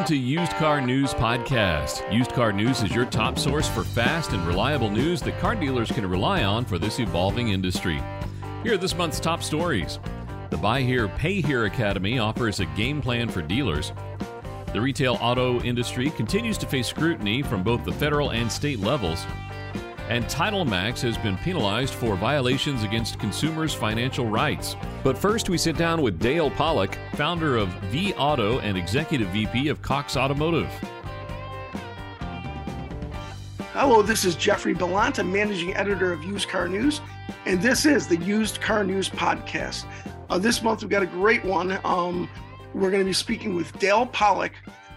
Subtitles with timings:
[0.00, 2.10] Welcome to Used Car News Podcast.
[2.10, 5.92] Used Car News is your top source for fast and reliable news that car dealers
[5.92, 8.02] can rely on for this evolving industry.
[8.62, 9.98] Here are this month's top stories.
[10.48, 13.92] The Buy Here, Pay Here Academy offers a game plan for dealers.
[14.72, 19.26] The retail auto industry continues to face scrutiny from both the federal and state levels.
[20.08, 24.76] And TitleMax has been penalized for violations against consumers' financial rights.
[25.02, 29.80] But first, we sit down with Dale Pollak, founder of vAuto and executive VP of
[29.80, 30.68] Cox Automotive.
[33.72, 37.00] Hello, this is Jeffrey Bellant, managing editor of Used Car News,
[37.46, 39.86] and this is the Used Car News Podcast.
[40.28, 41.78] Uh, this month, we've got a great one.
[41.82, 42.28] Um,
[42.74, 44.52] we're going to be speaking with Dale Pollak,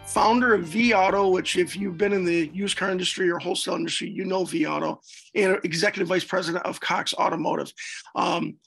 [0.06, 4.10] founder of vAuto, which, if you've been in the used car industry or wholesale industry,
[4.10, 4.98] you know vAuto,
[5.34, 7.72] and executive vice president of Cox Automotive.
[8.16, 8.58] Um,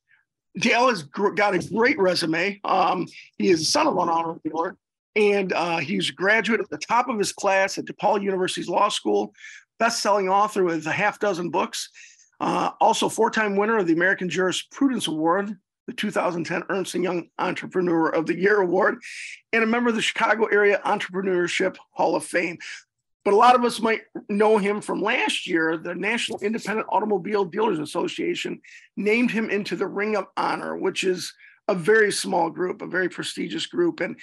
[0.59, 2.61] Dale has gr- got a great resume.
[2.65, 3.07] Um,
[3.39, 4.77] he is the son of an auto dealer,
[5.15, 8.89] and uh, he's a graduate at the top of his class at DePaul University's Law
[8.89, 9.35] School,
[9.79, 11.91] best-selling author with a half dozen books.
[12.41, 18.09] Uh, also, four-time winner of the American Jurisprudence Award, the 2010 Ernst & Young Entrepreneur
[18.09, 18.99] of the Year Award,
[19.53, 22.59] and a member of the Chicago Area Entrepreneurship Hall of Fame.
[23.27, 25.77] But a lot of us might know him from last year.
[25.77, 28.61] The National Independent Automobile Dealers Association
[28.97, 31.35] named him into the Ring of Honor, which is
[31.67, 33.99] a very small group, a very prestigious group.
[33.99, 34.17] And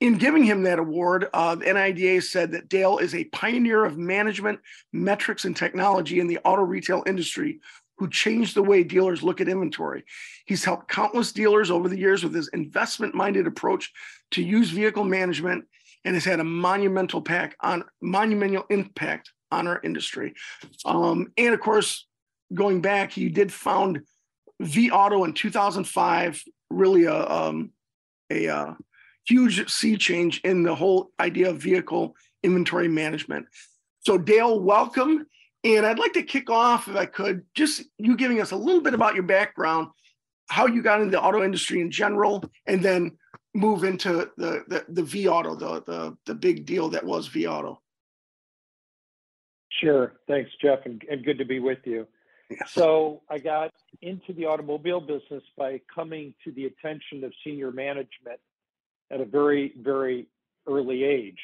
[0.00, 3.98] in giving him that award, uh, the NIADA said that Dale is a pioneer of
[3.98, 7.60] management, metrics, and technology in the auto retail industry
[7.98, 10.02] who changed the way dealers look at inventory.
[10.46, 13.92] He's helped countless dealers over the years with his investment minded approach
[14.30, 15.66] to used vehicle management
[16.06, 20.34] and has had a monumental pack on monumental impact on our industry.
[20.84, 22.06] Um, and of course,
[22.54, 24.00] going back, he did found
[24.62, 27.72] vAuto in 2005, really a, um,
[28.30, 28.74] a uh,
[29.26, 32.14] huge sea change in the whole idea of vehicle
[32.44, 33.46] inventory management.
[34.00, 35.26] So, Dale, welcome.
[35.64, 38.80] And I'd like to kick off, if I could, just you giving us a little
[38.80, 39.88] bit about your background,
[40.48, 43.18] how you got into the auto industry in general, and then
[43.56, 47.78] move into the the, the vAuto, the, the the big deal that was vAuto.
[49.80, 50.14] Sure.
[50.26, 52.06] Thanks, Jeff, and, and good to be with you.
[52.50, 52.70] Yes.
[52.72, 53.72] So I got
[54.02, 58.40] into the automobile business by coming to the attention of senior management
[59.10, 60.28] at a very, very
[60.66, 61.38] early age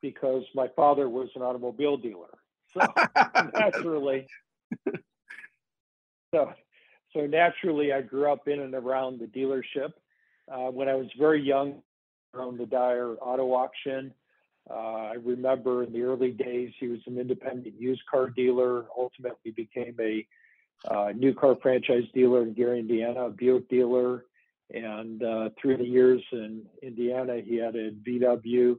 [0.00, 2.38] because my father was an automobile dealer.
[2.72, 2.80] So
[3.54, 4.26] naturally,
[6.34, 6.52] so,
[7.12, 9.92] so naturally, I grew up in and around the dealership.
[10.48, 11.82] Uh, when I was very young,
[12.34, 14.12] around the Dyer Auto Auction,
[14.68, 19.50] uh, I remember in the early days, he was an independent used car dealer, ultimately
[19.50, 20.26] became a
[20.88, 24.24] uh, new car franchise dealer in Gary, Indiana, a Buick dealer.
[24.72, 28.78] And uh, through the years in Indiana, he had a VW,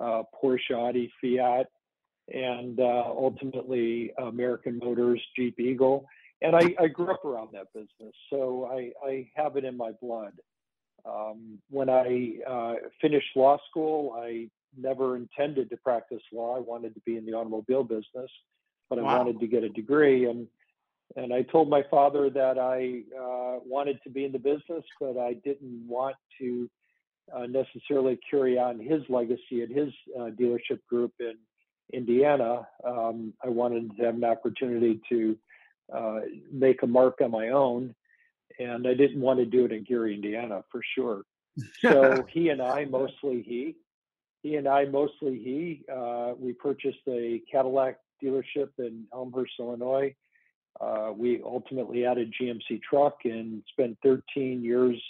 [0.00, 1.66] uh, Porsche, Audi, Fiat,
[2.32, 6.06] and uh, ultimately American Motors, Jeep Eagle.
[6.40, 9.90] And I, I, grew up around that business, so I, I have it in my
[10.00, 10.34] blood.
[11.08, 16.56] Um, when I uh, finished law school, I never intended to practice law.
[16.56, 18.30] I wanted to be in the automobile business,
[18.90, 19.08] but Wow.
[19.08, 20.26] I wanted to get a degree.
[20.26, 20.46] And
[21.16, 25.16] and I told my father that I uh, wanted to be in the business, but
[25.16, 26.68] I didn't want to
[27.34, 29.88] uh, necessarily carry on his legacy at his
[30.18, 31.34] uh, dealership group in
[31.92, 32.68] Indiana.
[32.84, 35.38] Um, I wanted to have an opportunity to
[35.94, 36.20] uh,
[36.52, 37.94] make a mark on my own,
[38.58, 41.22] and I didn't want to do it in Gary, Indiana, for sure.
[41.82, 43.74] So he and I, mostly he,
[44.42, 50.14] he and I, mostly he, uh, we purchased a Cadillac dealership in Elmhurst, Illinois.
[50.80, 55.02] Uh, we ultimately added GMC truck and spent 13 years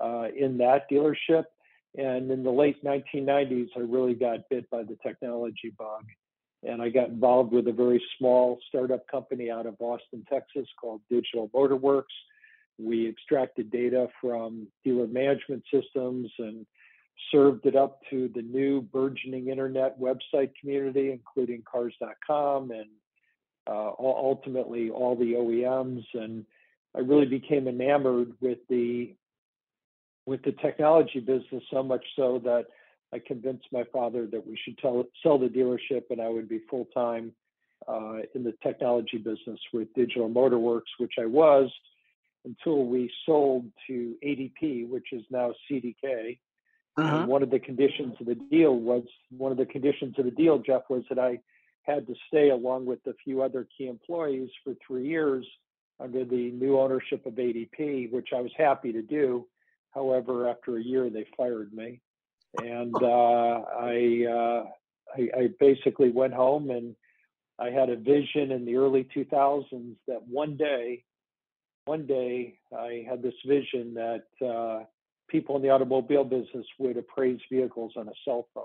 [0.00, 1.44] uh, in that dealership.
[1.96, 6.04] And in the late 1990s, I really got bit by the technology bug.
[6.62, 11.00] And I got involved with a very small startup company out of Austin, Texas called
[11.08, 12.12] Digital Motor Works.
[12.78, 16.66] We extracted data from dealer management systems and
[17.32, 22.86] served it up to the new burgeoning internet website community, including cars.com and
[23.68, 26.04] uh, ul- ultimately all the OEMs.
[26.14, 26.44] And
[26.96, 29.14] I really became enamored with the
[30.26, 32.66] with the technology business so much so that
[33.14, 36.60] I convinced my father that we should tell, sell the dealership and I would be
[36.68, 37.32] full time
[37.88, 41.70] uh, in the technology business with Digital Motor Works, which I was
[42.44, 46.38] until we sold to ADP, which is now CDK.
[46.96, 47.16] Uh-huh.
[47.16, 50.30] And one of the conditions of the deal was one of the conditions of the
[50.30, 51.40] deal, Jeff, was that I
[51.82, 55.46] had to stay along with a few other key employees for three years
[56.00, 59.46] under the new ownership of ADP, which I was happy to do.
[59.92, 62.00] However, after a year, they fired me.
[62.62, 64.64] and uh, I, uh,
[65.16, 66.94] I, I basically went home and
[67.58, 71.04] I had a vision in the early 2000s that one day,
[71.88, 74.84] one day I had this vision that uh,
[75.28, 78.64] people in the automobile business would appraise vehicles on a cell phone.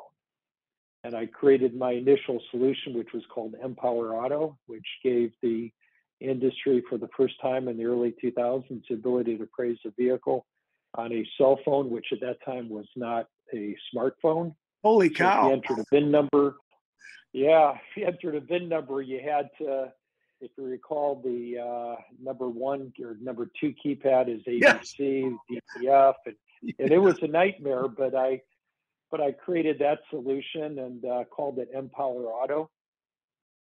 [1.06, 5.72] And I created my initial solution, which was called Empower Auto, which gave the
[6.20, 10.46] industry for the first time in the early 2000s the ability to appraise a vehicle
[10.96, 14.54] on a cell phone, which at that time was not a smartphone.
[14.84, 15.48] Holy So if cow.
[15.48, 16.58] you entered a VIN number,
[17.32, 19.94] yeah, if you entered a VIN number, you had to,
[20.44, 24.94] if you recall, the uh, number one or number two keypad is Yes.
[25.00, 26.36] ABC, DPF, and,
[26.80, 27.88] and it was a nightmare.
[27.88, 28.42] But I,
[29.10, 32.70] but I created that solution and uh, called it Empower Auto.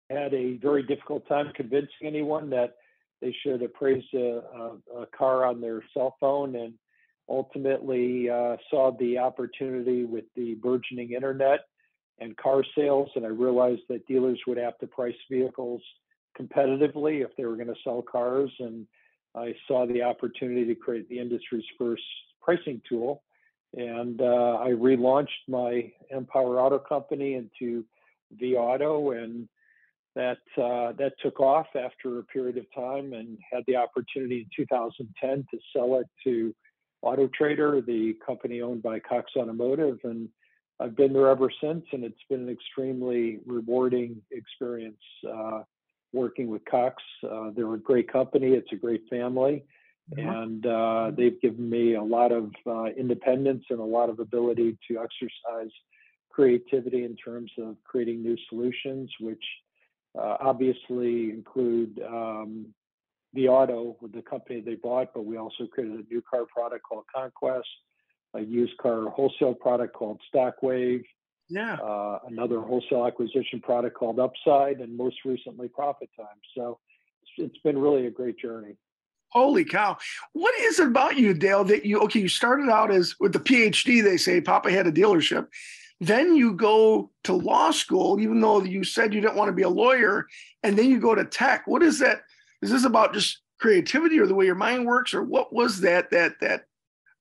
[0.10, 2.76] Had a very difficult time convincing anyone that
[3.22, 6.74] they should appraise a, a, a car on their cell phone, and
[7.30, 11.62] ultimately uh, saw the opportunity with the burgeoning internet
[12.20, 13.10] and car sales.
[13.16, 15.82] And I realized that dealers would have to price vehicles
[16.40, 18.52] competitively if they were going to sell cars.
[18.60, 18.86] And
[19.36, 22.04] I saw the opportunity to create the industry's first
[22.42, 23.24] pricing tool.
[23.76, 27.84] And uh, I relaunched my Empower Auto Company into
[28.42, 29.50] vAuto, and
[30.16, 34.66] that uh, that took off after a period of time, and had the opportunity in
[34.66, 36.56] 2010 to sell it to
[37.02, 40.30] Auto Trader, the company owned by Cox Automotive, and
[40.80, 45.62] I've been there ever since, and it's been an extremely rewarding experience uh,
[46.16, 47.04] working with Cox.
[47.30, 48.50] Uh, they're a great company.
[48.60, 49.56] It's a great family,
[50.18, 50.42] Yeah.
[50.42, 54.78] and uh, they've given me a lot of uh, independence and a lot of ability
[54.88, 55.74] to exercise
[56.36, 59.46] creativity in terms of creating new solutions, which
[60.18, 62.68] uh, obviously include um,
[63.34, 66.84] the auto with the company they bought, but we also created a new car product
[66.88, 67.68] called Conquest,
[68.34, 71.04] a used car wholesale product called Stockwave,
[71.50, 71.76] Yeah.
[71.76, 76.38] uh, another wholesale acquisition product called Upside, and most recently Profit Time.
[76.56, 76.80] So
[77.22, 78.78] it's, it's been really a great journey.
[79.30, 79.98] Holy cow.
[80.34, 83.40] What is it about you, Dale, that you, okay, you started out as with the
[83.40, 85.48] PhD, they say Papa had a dealership.
[86.00, 89.64] Then you go to law school, even though you said you didn't want to be
[89.64, 90.28] a lawyer,
[90.64, 91.68] and then you go to tech.
[91.68, 92.22] What is that?
[92.62, 96.12] Is this about just creativity or the way your mind works, or what was that
[96.12, 96.66] that that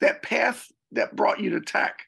[0.00, 2.00] that path that brought you to tech?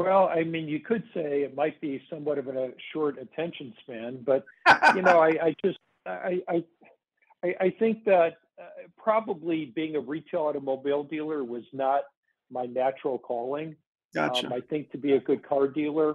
[0.00, 4.22] Well, I mean, you could say it might be somewhat of a short attention span,
[4.24, 4.46] but
[4.94, 6.64] you know, I, I just, I, I,
[7.60, 8.64] I think that uh,
[8.96, 12.04] probably being a retail automobile dealer was not
[12.50, 13.76] my natural calling.
[14.14, 14.46] gotcha.
[14.46, 16.14] Um, I think to be a good car dealer,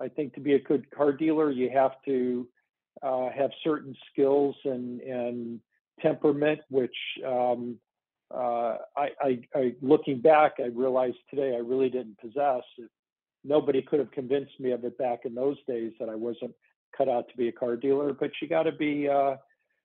[0.00, 2.46] I think to be a good car dealer, you have to
[3.02, 5.58] uh, have certain skills and and
[6.00, 6.94] temperament, which
[7.26, 7.76] um,
[8.32, 12.62] uh, I, I, I looking back, I realized today I really didn't possess.
[13.46, 16.54] Nobody could have convinced me of it back in those days that I wasn't
[16.96, 18.12] cut out to be a car dealer.
[18.12, 19.36] But you got to be uh,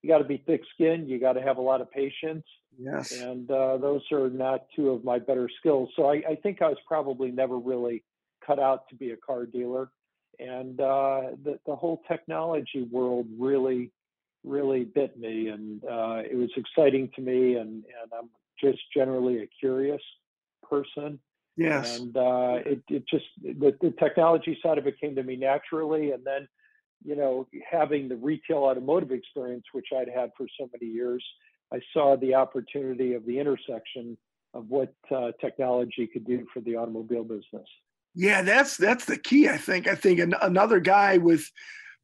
[0.01, 1.09] you got to be thick-skinned.
[1.09, 2.45] You got to have a lot of patience
[2.77, 3.11] yes.
[3.11, 5.89] and uh, those are not two of my better skills.
[5.95, 8.03] So I, I think I was probably never really
[8.45, 9.91] cut out to be a car dealer,
[10.39, 13.91] and uh, the the whole technology world really
[14.43, 19.43] really bit me, and uh, it was exciting to me, and and I'm just generally
[19.43, 20.01] a curious
[20.67, 21.19] person,
[21.57, 21.99] Yes.
[21.99, 26.11] and uh, it it just the, the technology side of it came to me naturally,
[26.11, 26.47] and then
[27.03, 31.23] you know having the retail automotive experience, which I'd had for so many years.
[31.73, 34.17] I saw the opportunity of the intersection
[34.53, 37.67] of what uh, technology could do for the automobile business.
[38.15, 39.47] Yeah, that's that's the key.
[39.47, 39.87] I think.
[39.87, 41.49] I think an, another guy with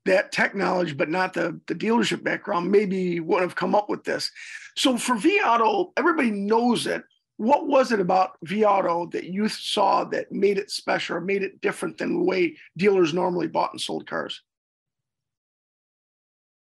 [0.06, 4.04] that tech knowledge, but not the the dealership background, maybe would have come up with
[4.04, 4.32] this.
[4.78, 7.04] So for vAuto, everybody knows it.
[7.38, 11.62] What was it about vAuto that you saw that made it special or made it
[11.62, 14.42] different than the way dealers normally bought and sold cars?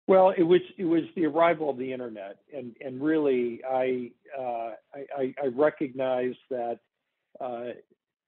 [0.07, 4.71] Well, it was it was the arrival of the internet, and and really, I uh,
[4.93, 6.79] I, I recognized that
[7.39, 7.69] uh,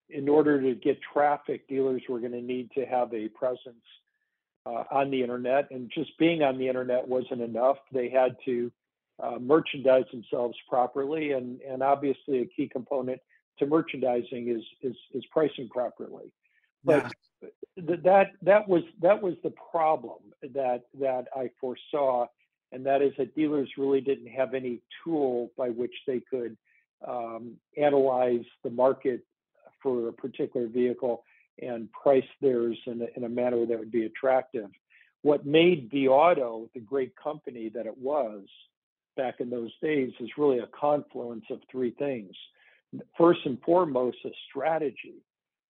[0.09, 3.83] in order to get traffic, dealers were going to need to have a presence
[4.65, 7.77] uh, on the internet, and just being on the internet wasn't enough.
[7.91, 8.71] They had to
[9.21, 13.19] uh, merchandise themselves properly, and and obviously a key component
[13.59, 16.31] to merchandising is is is pricing properly.
[16.83, 20.19] But th- that that was that was the problem
[20.53, 22.27] that that I foresaw,
[22.71, 26.57] and that is that dealers really didn't have any tool by which they could
[27.07, 29.21] um, analyze the market
[29.81, 31.23] for a particular vehicle
[31.61, 34.69] and price theirs in a, in a manner that would be attractive.
[35.21, 38.43] What made vAuto the great company that it was
[39.15, 42.33] back in those days is really a confluence of three things.
[43.17, 45.21] first and foremost a strategy.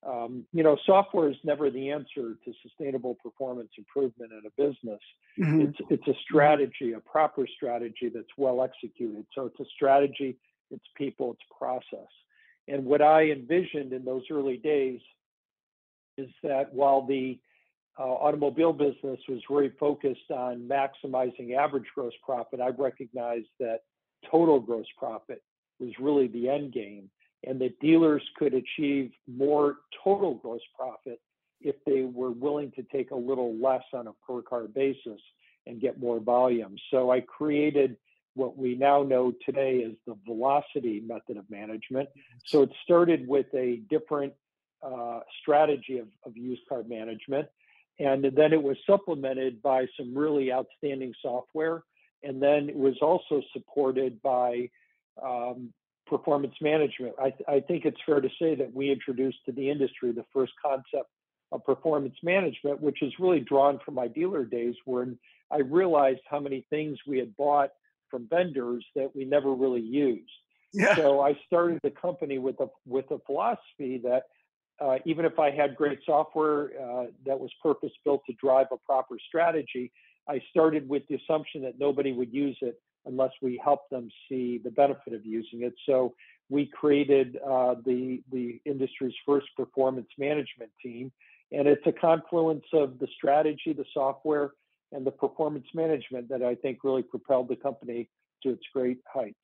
[0.06, 5.00] Um, you know, software is never the answer to sustainable performance improvement in a business.
[5.40, 5.62] Mm-hmm.
[5.62, 9.26] It's it's a strategy, a proper strategy that's well executed.
[9.34, 10.38] So it's a strategy,
[10.70, 12.12] it's people, it's process.
[12.68, 15.00] And what I envisioned in those early days
[16.18, 17.40] is that while the
[17.98, 23.82] uh, automobile business was very focused on maximizing average gross profit, I recognized that
[24.30, 25.42] total gross profit
[25.80, 27.10] was really the end game
[27.46, 31.22] and that dealers could achieve more total gross profit
[31.62, 35.22] if they were willing to take a little less on a per car basis
[35.66, 36.76] and get more volume.
[36.92, 37.98] So I created
[38.36, 42.10] what we now know today as the velocity method of management.
[42.46, 44.34] So it started with a different
[44.84, 47.48] uh, strategy of, of used car management.
[48.00, 51.84] And then it was supplemented by some really outstanding software.
[52.24, 54.70] And then it was also supported by
[55.24, 55.74] um,
[56.08, 57.16] performance management.
[57.20, 60.26] I, th- I think it's fair to say that we introduced to the industry the
[60.34, 61.10] first concept
[61.52, 65.18] of performance management, which is really drawn from my dealer days when
[65.52, 67.70] I realized how many things we had bought
[68.10, 70.30] from vendors that we never really used.
[70.74, 70.96] Yeah.
[70.96, 74.24] So I started the company with a with a philosophy that
[74.80, 78.78] uh, even if I had great software uh, that was purpose built to drive a
[78.78, 79.92] proper strategy,
[80.28, 84.60] I started with the assumption that nobody would use it unless we helped them see
[84.64, 85.74] the benefit of using it.
[85.86, 86.14] So
[86.50, 91.12] we created uh, the the industry's first performance management team,
[91.52, 94.52] and it's a confluence of the strategy, the software,
[94.92, 98.10] and the performance management that I think really propelled the company
[98.44, 99.36] to its great heights.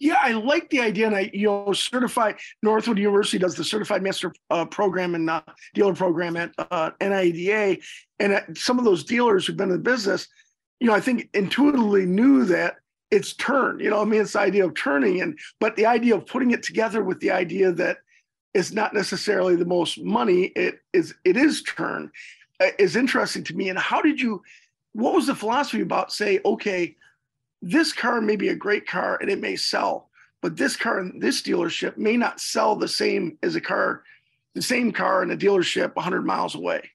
[0.00, 4.02] Yeah, I like the idea, and I you know certified Northwood University does the certified
[4.02, 5.42] master uh, program and uh,
[5.72, 7.82] dealer program at uh, NIADA,
[8.18, 10.26] and some of those dealers who've been in the business
[10.84, 12.76] you know, I think intuitively knew that
[13.10, 13.80] it's turned.
[13.80, 16.50] You know, I mean, it's the idea of turning, and but the idea of putting
[16.50, 17.98] it together with the idea that
[18.52, 20.52] it's not necessarily the most money.
[20.56, 21.14] It is.
[21.24, 22.10] It is turned.
[22.60, 23.68] Uh, is interesting to me.
[23.68, 24.42] And how did you?
[24.92, 26.12] What was the philosophy about?
[26.12, 26.96] Say, okay,
[27.64, 30.10] this car may be a great car and it may sell,
[30.42, 34.02] but this car in this dealership may not sell the same as a car,
[34.54, 36.90] the same car in a dealership 100 miles away.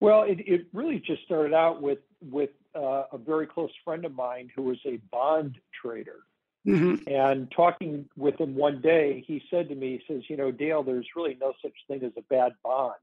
[0.00, 4.14] Well, it, it really just started out with with uh, a very close friend of
[4.14, 6.20] mine who was a bond trader.
[6.66, 7.10] Mm-hmm.
[7.10, 10.82] And talking with him one day, he said to me, he says, You know, Dale,
[10.82, 12.94] there's really no such thing as a bad bond.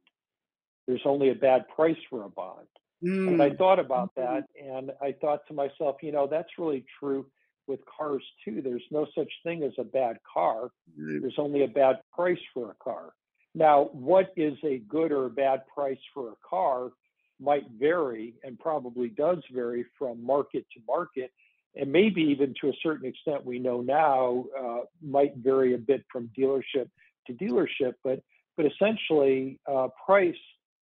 [0.87, 2.67] There's only a bad price for a bond.
[3.03, 3.27] Mm.
[3.27, 4.35] And I thought about mm-hmm.
[4.35, 7.27] that and I thought to myself, you know, that's really true
[7.67, 8.61] with cars too.
[8.61, 10.69] There's no such thing as a bad car.
[10.95, 13.13] There's only a bad price for a car.
[13.53, 16.91] Now, what is a good or a bad price for a car
[17.39, 21.31] might vary and probably does vary from market to market.
[21.75, 26.03] And maybe even to a certain extent, we know now uh, might vary a bit
[26.11, 26.89] from dealership
[27.27, 27.93] to dealership.
[28.03, 28.21] But,
[28.55, 30.35] but essentially, uh, price,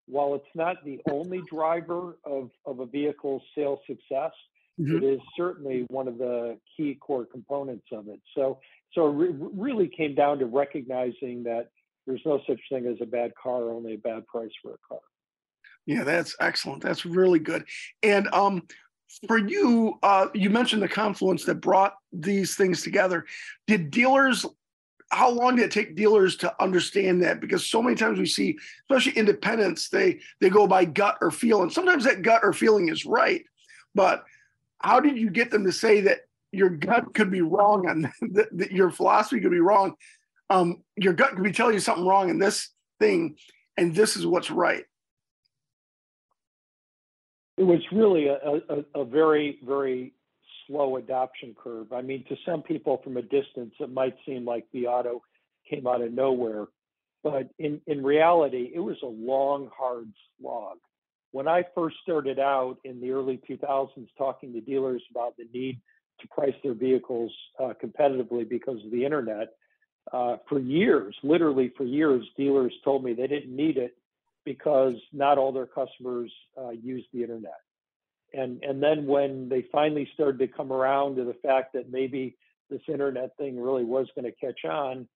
[0.08, 4.32] while it's not the only driver of, of a vehicle's sales success,
[4.80, 4.98] Mm-hmm.
[4.98, 8.20] It is certainly one of the key core components of it.
[8.36, 8.60] So,
[8.94, 11.70] so it re- really came down to recognizing that
[12.08, 15.00] there's no such thing as a bad car, only a bad price for a car.
[15.86, 16.82] Yeah, that's excellent.
[16.82, 17.66] That's really good.
[18.02, 18.64] And um,
[19.28, 23.26] for you, uh, you mentioned the confluence that brought these things together.
[23.68, 24.46] Did dealers?
[25.14, 27.40] How long did it take dealers to understand that?
[27.40, 28.58] Because so many times we see,
[28.90, 32.90] especially independents, they they go by gut or feel, and sometimes that gut or feeling
[32.90, 33.44] is right.
[33.96, 34.24] But
[34.80, 38.12] how did you get them to say that your gut could be wrong and
[38.52, 39.96] that your philosophy could be wrong
[40.54, 43.38] um, your gut could be telling you something wrong in this thing,
[43.78, 44.86] and this is what's right.
[47.58, 50.14] It was really a, a, a very, very
[50.68, 51.92] slow adoption curve.
[51.94, 55.22] I mean, to some people from a distance, it might seem like the auto
[55.70, 56.66] came out of nowhere,
[57.24, 60.78] but in, in reality, it was a long, hard slog.
[61.32, 65.80] When I first started out in the early 2000s talking to dealers about the need
[66.20, 69.50] to price their vehicles uh, competitively because of the internet,
[70.12, 73.96] uh, for years, literally for years, dealers told me they didn't need it
[74.46, 77.62] because not all their customers uh, use the internet.
[78.34, 82.36] And and then when they finally started to come around to the fact that maybe
[82.70, 85.08] this internet thing really was going to catch on,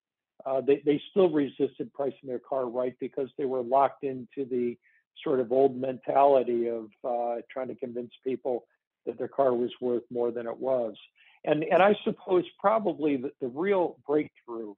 [0.45, 4.77] uh, they they still resisted pricing their car right because they were locked into the
[5.23, 8.65] sort of old mentality of uh, trying to convince people
[9.05, 10.95] that their car was worth more than it was.
[11.43, 14.75] And, and I suppose probably the, the real breakthrough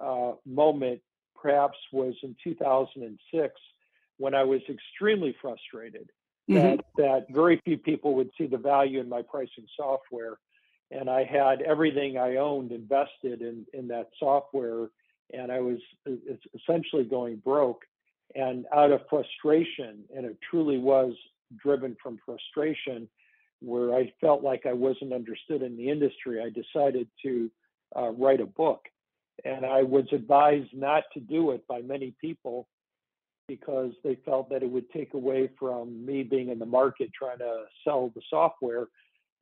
[0.00, 1.00] uh, moment
[1.40, 3.54] perhaps was in 2006
[4.18, 6.10] when I was extremely frustrated
[6.50, 6.76] mm-hmm.
[6.76, 10.38] that, that very few people would see the value in my pricing software.
[10.90, 14.88] and I had everything I owned invested in in that software,
[15.32, 15.78] and I was
[16.54, 17.82] essentially going broke.
[18.34, 21.14] And out of frustration, and it truly was
[21.56, 23.08] driven from frustration,
[23.60, 27.50] where I felt like I wasn't understood in the industry, I decided to
[27.96, 28.82] uh, write a book.
[29.44, 32.68] And I was advised not to do it by many people
[33.50, 37.38] because they felt that it would take away from me being in the market trying
[37.38, 38.86] to sell the software.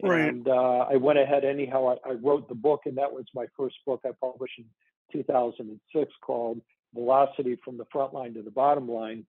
[0.02, 0.28] Right.
[0.30, 1.94] And uh, I went ahead anyhow.
[2.06, 4.64] I, I, wrote the book, and that was my first book I published in
[5.12, 6.62] 2006 called
[6.94, 9.26] Velocity from the Front Line to the Bottom Line.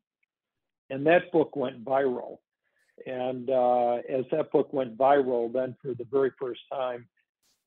[0.90, 2.38] And that book went viral.
[3.06, 7.06] And uh, as that book went viral, then for the very first time,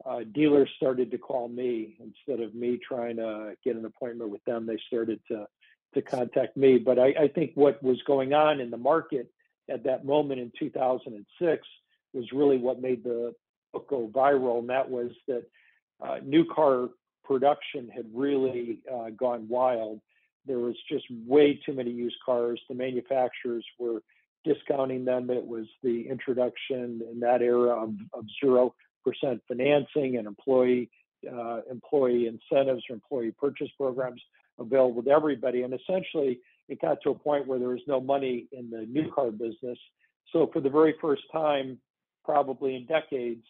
[0.07, 4.45] uh, dealers started to call me instead of me trying to get an appointment with
[4.45, 4.65] them.
[4.65, 5.47] They started to
[5.95, 6.79] to contact me.
[6.79, 9.31] But I, I think what was going on in the market
[9.71, 11.67] at that moment in 2006
[12.13, 13.35] was really what made the
[13.73, 15.45] book go viral, and that was that
[16.03, 16.89] uh, new car
[17.25, 20.01] production had really uh, gone wild.
[20.47, 22.61] There was just way too many used cars.
[22.69, 24.03] The manufacturers were
[24.45, 25.31] discounting them.
[25.31, 30.91] It was the introduction in that era of, of zero percent financing and employee
[31.31, 34.21] uh, employee incentives or employee purchase programs
[34.59, 35.63] available to everybody.
[35.63, 39.11] And essentially, it got to a point where there was no money in the new
[39.11, 39.79] car business.
[40.33, 41.79] So for the very first time,
[42.25, 43.45] probably in decades,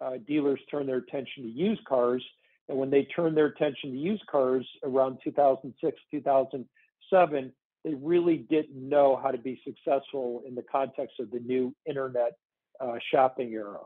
[0.00, 2.24] uh, dealers turned their attention to used cars.
[2.68, 7.52] And when they turned their attention to used cars around 2006, 2007,
[7.84, 12.32] they really didn't know how to be successful in the context of the new internet
[12.80, 13.80] uh, shopping era.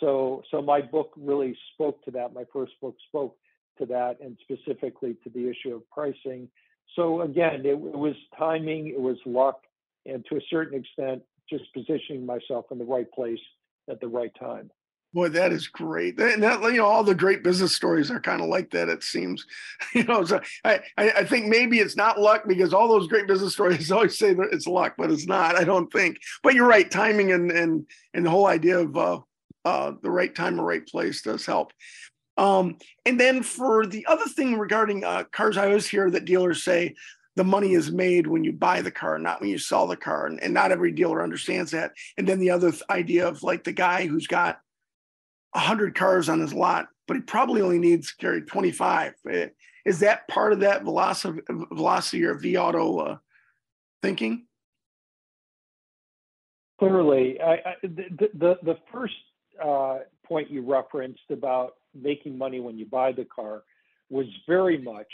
[0.00, 2.32] So, so my book really spoke to that.
[2.32, 3.36] My first book spoke
[3.78, 6.48] to that, and specifically to the issue of pricing.
[6.96, 9.60] So again, it, it was timing, it was luck,
[10.06, 13.40] and to a certain extent, just positioning myself in the right place
[13.90, 14.70] at the right time.
[15.12, 16.18] Boy, that is great.
[16.18, 18.88] And that, you know, all the great business stories are kind of like that.
[18.88, 19.46] It seems,
[19.94, 20.24] you know.
[20.24, 24.18] So I, I think maybe it's not luck because all those great business stories always
[24.18, 25.56] say that it's luck, but it's not.
[25.56, 26.18] I don't think.
[26.42, 26.90] But you're right.
[26.90, 29.20] Timing and and and the whole idea of uh,
[29.64, 31.72] uh, the right time, the right place does help.
[32.36, 36.64] Um, and then for the other thing regarding uh, cars, I always hear that dealers
[36.64, 36.94] say
[37.36, 40.26] the money is made when you buy the car, not when you sell the car,
[40.26, 41.92] and, and not every dealer understands that.
[42.16, 44.60] And then the other th- idea of like the guy who's got
[45.52, 49.14] 100 cars on his lot, but he probably only needs to carry 25.
[49.30, 49.48] Eh,
[49.84, 51.40] is that part of that velocity,
[51.72, 53.16] velocity or vAuto uh,
[54.02, 54.46] thinking?
[56.78, 59.14] Clearly, I, I, the, the, the first
[59.64, 63.62] uh, point you referenced about making money when you buy the car
[64.10, 65.08] was very much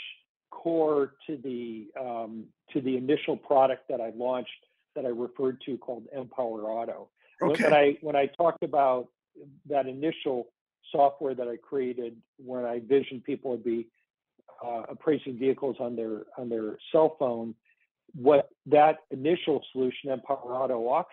[0.49, 4.49] core to the um, to the initial product that I launched
[4.95, 7.09] that I referred to called Empower Auto.
[7.41, 7.63] Okay.
[7.63, 9.07] When I when I talked about
[9.67, 10.47] that initial
[10.91, 13.87] software that I created when I envisioned people would be
[14.63, 17.55] uh, appraising vehicles on their on their cell phone,
[18.13, 21.05] what that initial solution, Empower Auto,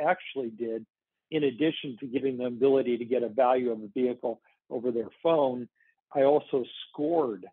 [0.00, 0.84] actually did,
[1.30, 5.10] in addition to giving them ability to get a value of a vehicle over their
[5.22, 5.68] phone,
[6.14, 7.46] I also scored,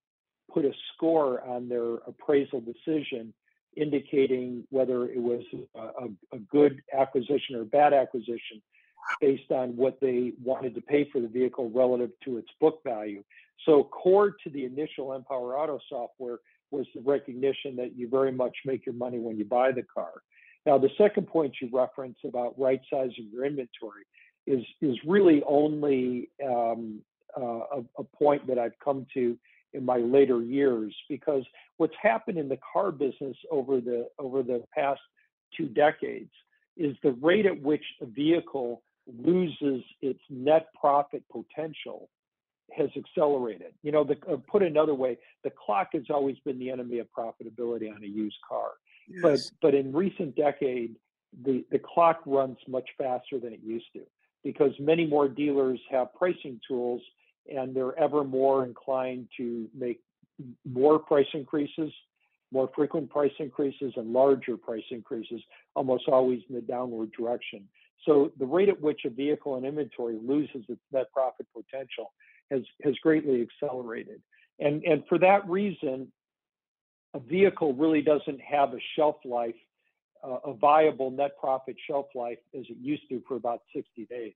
[0.53, 3.33] put a score on their appraisal decision,
[3.75, 5.43] indicating whether it was
[5.75, 8.61] a, a good acquisition or bad acquisition
[9.21, 13.23] based on what they wanted to pay for the vehicle relative to its book value.
[13.65, 16.39] So, core to the initial Empower Auto software
[16.71, 20.11] was the recognition that you very much make your money when you buy the car.
[20.65, 24.03] Now, the second point you reference about right sizing your inventory
[24.45, 27.01] is is really only um,
[27.35, 29.37] uh, a, a point that I've come to
[29.73, 31.43] in my later years because
[31.77, 35.01] what's happened in the car business over the over the past
[35.55, 36.31] two decades
[36.75, 38.81] is the rate at which a vehicle
[39.23, 42.09] loses its net profit potential
[42.75, 43.73] has accelerated.
[43.81, 47.07] You know, the, uh, put another way, the clock has always been the enemy of
[47.17, 48.71] profitability on a used car.
[49.07, 49.21] Yes.
[49.21, 50.95] But but in recent decade,
[51.43, 54.01] the, the clock runs much faster than it used to
[54.43, 57.01] because many more dealers have pricing tools
[57.53, 60.01] and they're ever more inclined to make
[60.65, 61.91] more price increases,
[62.51, 65.41] more frequent price increases, and larger price increases,
[65.75, 67.67] almost always in the downward direction.
[68.05, 72.13] So the rate at which a vehicle in inventory loses its net profit potential
[72.51, 74.21] has, has greatly accelerated.
[74.59, 76.11] And, and for that reason,
[77.13, 79.55] a vehicle really doesn't have a shelf life,
[80.23, 84.33] a viable net profit shelf life as it used to for about 60 days.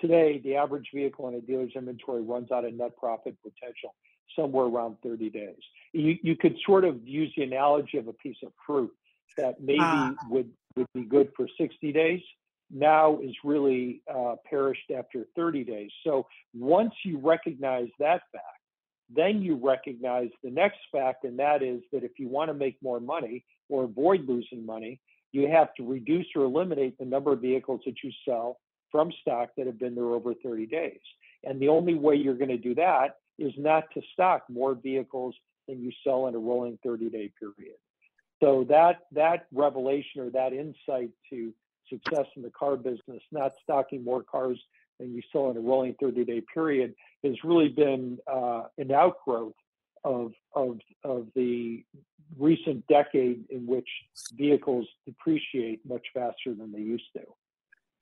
[0.00, 3.94] Today, the average vehicle in a dealer's inventory runs out of net profit potential
[4.34, 5.56] somewhere around 30 days.
[5.92, 8.92] You, you could sort of use the analogy of a piece of fruit
[9.38, 12.20] that maybe uh, would, would be good for 60 days,
[12.70, 15.90] now is really uh, perished after 30 days.
[16.04, 18.44] So once you recognize that fact,
[19.14, 22.76] then you recognize the next fact, and that is that if you want to make
[22.82, 25.00] more money or avoid losing money,
[25.32, 28.58] you have to reduce or eliminate the number of vehicles that you sell
[28.90, 31.00] from stock that have been there over 30 days.
[31.44, 35.34] And the only way you're going to do that is not to stock more vehicles
[35.68, 37.76] than you sell in a rolling 30 day period.
[38.42, 41.52] So that that revelation or that insight to
[41.88, 44.60] success in the car business, not stocking more cars
[44.98, 49.54] than you sell in a rolling 30 day period, has really been uh, an outgrowth
[50.06, 51.84] of, of, of the
[52.38, 53.88] recent decade in which
[54.34, 57.22] vehicles depreciate much faster than they used to.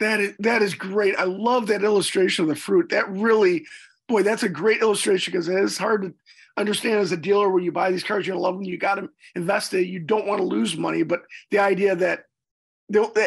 [0.01, 1.15] That is that is great.
[1.17, 2.91] I love that illustration of the fruit.
[2.91, 3.65] That really,
[4.09, 6.15] boy, that's a great illustration because it is hard to
[6.57, 8.65] understand as a dealer when you buy these cars, you're gonna love them.
[8.65, 9.87] You got to invest it.
[9.87, 12.25] You don't want to lose money, but the idea that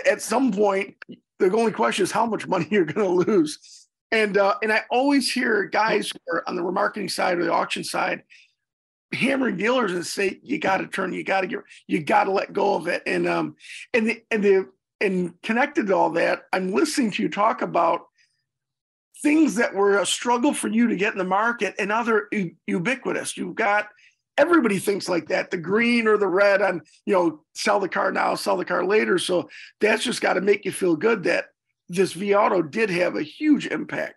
[0.06, 0.96] at some point
[1.40, 3.88] the only question is how much money you're going to lose.
[4.12, 7.52] And uh, and I always hear guys who are on the remarketing side or the
[7.52, 8.24] auction side
[9.14, 12.32] hammering dealers and say you got to turn, you got to get, you got to
[12.32, 13.04] let go of it.
[13.06, 13.56] And um
[13.94, 18.08] and the and the and connected to all that, I'm listening to you talk about
[19.22, 22.30] things that were a struggle for you to get in the market and other
[22.68, 23.38] ubiquitous.
[23.38, 23.88] You've got
[24.38, 28.12] everybody thinks like that the green or the red on you know sell the car
[28.12, 29.50] now sell the car later so
[29.82, 31.46] that's just got to make you feel good that
[31.90, 34.17] this vAuto did have a huge impact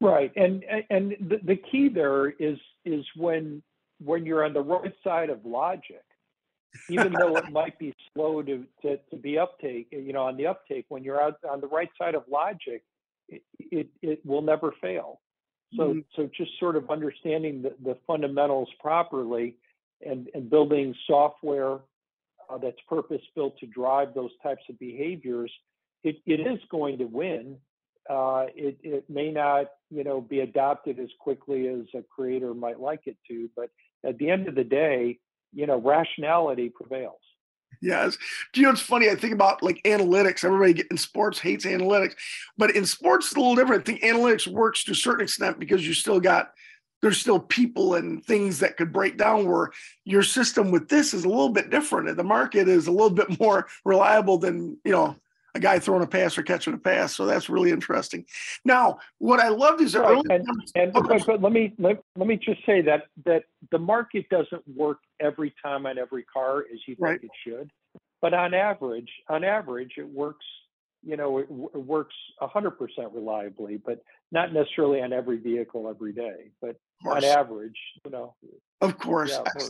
[0.00, 3.62] right and and the, the key there is is when
[4.04, 6.04] when you're on the right side of logic
[6.90, 10.46] even though it might be slow to, to, to be uptake you know on the
[10.46, 12.82] uptake when you're out on the right side of logic
[13.28, 15.20] it, it, it will never fail
[15.74, 15.98] so, mm-hmm.
[16.14, 19.56] so just sort of understanding the, the fundamentals properly
[20.04, 21.80] and, and building software
[22.48, 25.50] uh, that's purpose built to drive those types of behaviors,
[26.04, 27.56] it, it is going to win.
[28.08, 32.80] Uh, it, it may not, you know, be adopted as quickly as a creator might
[32.80, 33.70] like it to, but
[34.04, 35.18] at the end of the day,
[35.52, 37.20] you know, rationality prevails.
[37.82, 38.16] Yes.
[38.52, 39.10] Do you know it's funny?
[39.10, 40.44] I think about like analytics.
[40.44, 42.14] Everybody in sports hates analytics,
[42.56, 43.82] but in sports it's a little different.
[43.82, 46.52] I think analytics works to a certain extent because you still got
[47.02, 49.70] there's still people and things that could break down where
[50.04, 53.10] your system with this is a little bit different and the market is a little
[53.10, 55.14] bit more reliable than you know
[55.56, 58.24] a guy throwing a pass or catching a pass so that's really interesting.
[58.64, 60.16] Now what i loved is right.
[60.16, 63.44] Oh, and, and oh, but, but, let me let, let me just say that that
[63.70, 67.20] the market doesn't work every time on every car as you think right.
[67.22, 67.70] it should.
[68.20, 70.44] But on average on average it works
[71.02, 72.76] you know it, it works 100%
[73.12, 76.50] reliably but not necessarily on every vehicle every day.
[76.60, 78.34] But on average you know
[78.80, 79.30] of course.
[79.30, 79.68] yeah,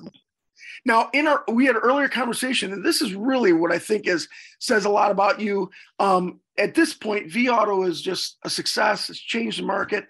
[0.84, 4.06] now, in our we had an earlier conversation, and this is really what I think
[4.06, 5.70] is says a lot about you.
[5.98, 9.10] Um, at this point, vAuto is just a success.
[9.10, 10.06] It's changed the market,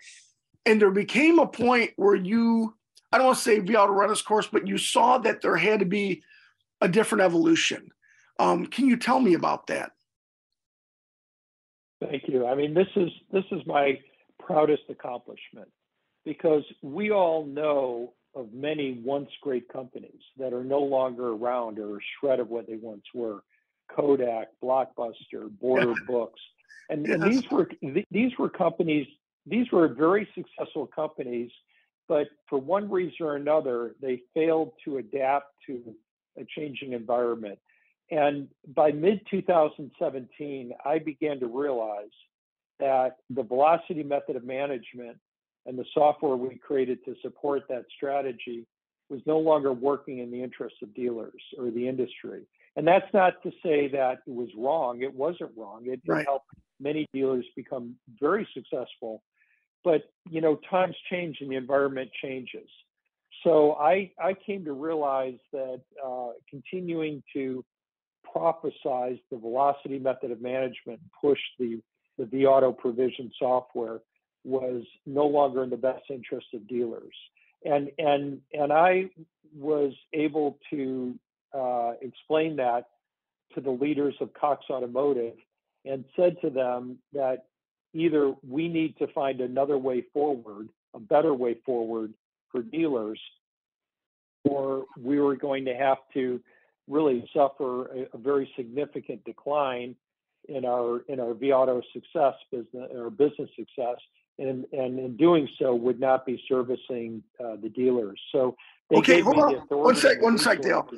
[0.65, 2.75] and there became a point where you
[3.13, 5.81] I don't want to say vAuto run its course, but you saw that there had
[5.81, 6.23] to be
[6.81, 7.91] a different evolution.
[8.39, 9.93] Um, can you tell me about that?
[12.01, 12.47] Thank you.
[12.47, 13.99] I mean, this is this is my
[14.39, 15.69] proudest accomplishment
[16.25, 21.97] because we all know of many once great companies that are no longer around or
[21.97, 23.43] a shred of what they once were.
[23.89, 26.41] Kodak, Blockbuster, Border Books,
[26.91, 27.15] and, yes.
[27.15, 27.69] and these were
[28.11, 29.07] these were companies.
[29.47, 31.51] These were very successful companies,
[32.09, 35.95] but for one reason or another, they failed to adapt to
[36.39, 37.59] a changing environment.
[38.11, 42.11] And by mid 2017, I began to realize
[42.79, 45.19] that the velocity method of management
[45.67, 48.67] and the software we created to support that strategy
[49.09, 52.43] was no longer working in the interests of dealers or the industry.
[52.77, 55.03] And that's not to say that it was wrong.
[55.03, 55.85] It wasn't wrong.
[55.87, 56.27] It, right.
[56.27, 56.49] helped
[56.81, 59.23] many dealers become very successful.
[59.83, 62.69] But you know, times change and the environment changes.
[63.45, 67.65] So I I came to realize that uh, continuing to
[68.35, 71.81] prophesize the velocity method of management, push the
[72.19, 74.01] the vAuto provision software
[74.47, 77.15] was no longer in the best interest of dealers.
[77.65, 79.11] And, and, and I
[79.55, 81.15] was able to
[81.53, 82.85] uh, explain that
[83.55, 85.35] to the leaders of Cox Automotive
[85.85, 87.47] and said to them that
[87.93, 92.13] either we need to find another way forward, a better way forward
[92.53, 93.21] for dealers,
[94.45, 96.41] or we were going to have to
[96.89, 99.97] really suffer a, a very significant decline
[100.49, 103.97] in our in our vAuto success business or business success
[104.39, 108.21] and, and in doing so would not be servicing uh, the dealers.
[108.33, 108.57] So
[108.95, 110.89] okay, hold on one sec, one sec, Dale.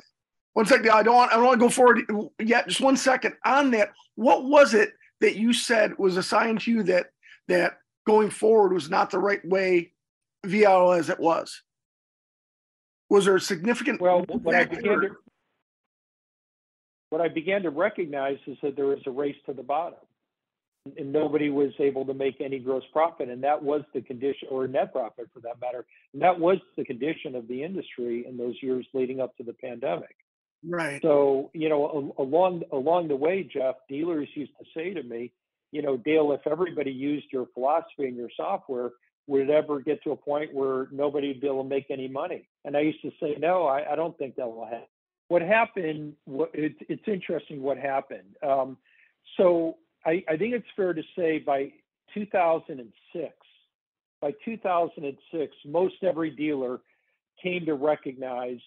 [0.53, 0.89] One second.
[0.89, 1.31] I don't want.
[1.31, 2.01] I don't want to go forward
[2.39, 2.67] yet.
[2.67, 3.91] Just one second on that.
[4.15, 7.11] What was it that you said was assigned to you that
[7.47, 9.93] that going forward was not the right way,
[10.45, 11.61] VIO as it was?
[13.09, 14.01] Was there a significant?
[14.01, 15.09] Well, what I began to
[17.09, 19.99] what I began to recognize is that there is a race to the bottom,
[20.97, 24.67] and nobody was able to make any gross profit, and that was the condition, or
[24.67, 28.55] net profit for that matter, and that was the condition of the industry in those
[28.61, 30.15] years leading up to the pandemic.
[30.67, 31.01] Right.
[31.01, 35.31] So, you know, along along the way, Jeff, dealers used to say to me,
[35.71, 38.91] you know, Dale, if everybody used your philosophy and your software,
[39.27, 42.07] would it ever get to a point where nobody would be able to make any
[42.07, 42.47] money?
[42.65, 44.87] And I used to say, no, I, I don't think that will happen.
[45.27, 46.13] What happened?
[46.25, 48.35] What, it, it's interesting what happened.
[48.45, 48.77] Um,
[49.37, 49.77] so
[50.09, 51.71] I, I think it's fair to say by
[52.15, 53.33] 2006,
[54.21, 56.79] by 2006, most every dealer
[57.41, 58.59] came to recognize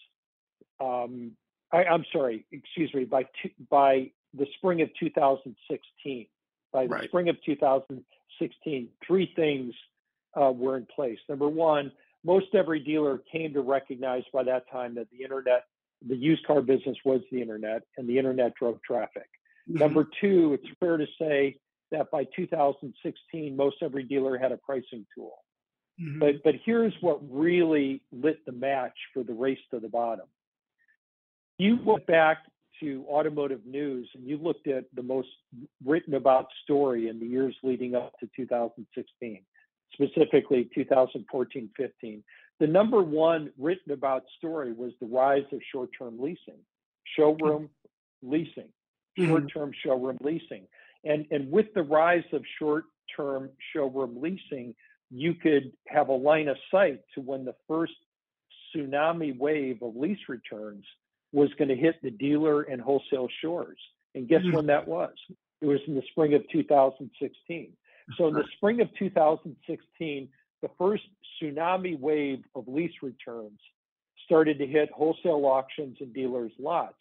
[0.81, 1.33] um,
[1.73, 6.27] I, am sorry, excuse me, by two, by the spring of 2016,
[6.73, 7.09] by the right.
[7.09, 9.75] spring of 2016, three things
[10.41, 11.19] uh, were in place.
[11.29, 11.93] Number one,
[12.25, 15.65] most every dealer came to recognize by that time that the internet,
[16.07, 19.29] the used car business was the internet, and the internet drove traffic.
[19.69, 19.79] Mm-hmm.
[19.79, 21.57] Number two, it's fair to say
[21.91, 25.39] that by 2016, most every dealer had a pricing tool.
[26.01, 26.19] Mm-hmm.
[26.19, 30.27] But but here's what really lit the match for the race to the bottom
[31.63, 32.39] you went back
[32.81, 35.29] to automotive news and you looked at the most
[35.85, 39.41] written about story in the years leading up to 2016,
[39.93, 42.25] specifically 2014 15,
[42.59, 46.59] the number one written about story was the rise of short term leasing,
[47.17, 47.69] showroom
[48.23, 48.69] leasing,
[49.19, 49.31] mm-hmm.
[49.31, 50.67] short term showroom leasing.
[51.05, 52.85] And, and with the rise of short
[53.17, 54.75] term showroom leasing,
[55.11, 57.93] you could have a line of sight to when the first
[58.75, 60.85] tsunami wave of lease returns
[61.33, 63.79] was going to hit the dealer and wholesale shores.
[64.15, 64.57] And guess mm-hmm.
[64.57, 65.15] when that was?
[65.61, 67.73] It was in the spring of 2016.
[68.19, 70.29] So in the spring of 2016,
[70.61, 71.05] the first
[71.41, 73.59] tsunami wave of lease returns
[74.25, 76.95] started to hit wholesale auctions and dealers' lots.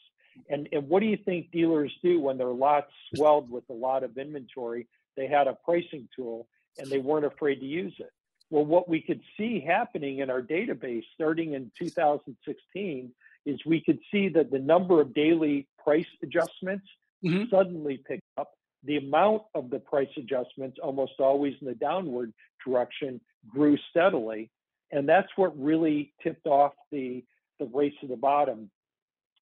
[0.50, 4.04] And, and what do you think dealers do when their lots swelled with a lot
[4.04, 4.88] of inventory?
[5.18, 8.12] They had a pricing tool and they weren't afraid to use it.
[8.50, 13.12] Well, what we could see happening in our database starting in 2016
[13.46, 16.86] is we could see that the number of daily price adjustments
[17.24, 17.46] mm-hmm.
[17.50, 18.52] suddenly picked up.
[18.84, 22.34] The amount of the price adjustments, almost always in the downward
[22.66, 24.50] direction, grew steadily.
[24.92, 27.24] And that's what really tipped off the,
[27.60, 28.70] the race to the bottom.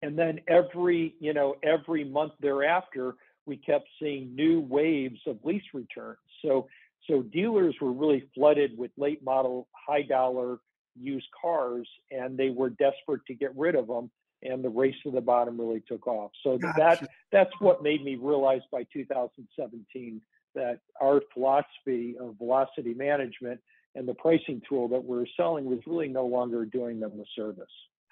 [0.05, 3.15] And then every, you know, every month thereafter,
[3.47, 6.19] we kept seeing new waves of lease returns.
[6.43, 6.67] So
[7.07, 10.59] so dealers were really flooded with late model, high dollar
[10.95, 14.09] used cars and they were desperate to get rid of them
[14.43, 16.73] and the race to the bottom really took off so gotcha.
[16.77, 20.21] that that's what made me realize by 2017
[20.53, 23.59] that our philosophy of velocity management
[23.95, 27.65] and the pricing tool that we're selling was really no longer doing them a service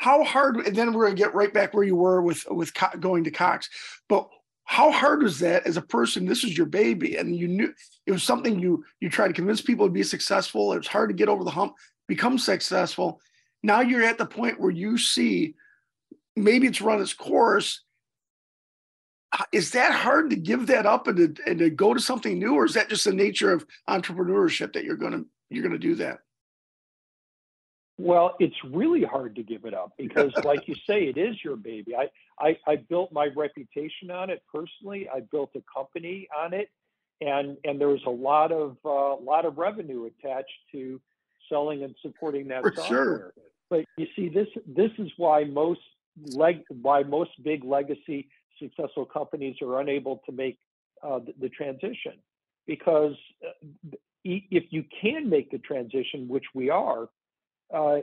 [0.03, 2.71] how hard and then we're going to get right back where you were with with
[2.99, 3.69] going to cox
[4.09, 4.27] but
[4.65, 7.73] how hard was that as a person this was your baby and you knew
[8.05, 11.09] it was something you you tried to convince people to be successful it was hard
[11.09, 11.73] to get over the hump
[12.07, 13.19] become successful.
[13.61, 15.55] Now you're at the point where you see
[16.35, 17.81] maybe it's run its course.
[19.51, 22.53] Is that hard to give that up and to, and to go to something new,
[22.53, 26.19] or is that just the nature of entrepreneurship that you're gonna you're gonna do that?
[28.03, 31.55] Well, it's really hard to give it up because, like you say, it is your
[31.55, 31.95] baby.
[31.95, 35.07] I, I, I built my reputation on it personally.
[35.09, 36.69] I built a company on it,
[37.21, 40.99] and and there was a lot of a uh, lot of revenue attached to
[41.49, 43.05] selling and supporting that For software.
[43.05, 43.33] Sure.
[43.69, 45.81] But you see, this this is why most
[46.35, 48.27] leg why most big legacy
[48.59, 50.57] successful companies are unable to make
[51.01, 52.13] uh, the, the, transition
[52.67, 57.09] because uh, if you can make the transition, which we are,
[57.73, 57.97] uh,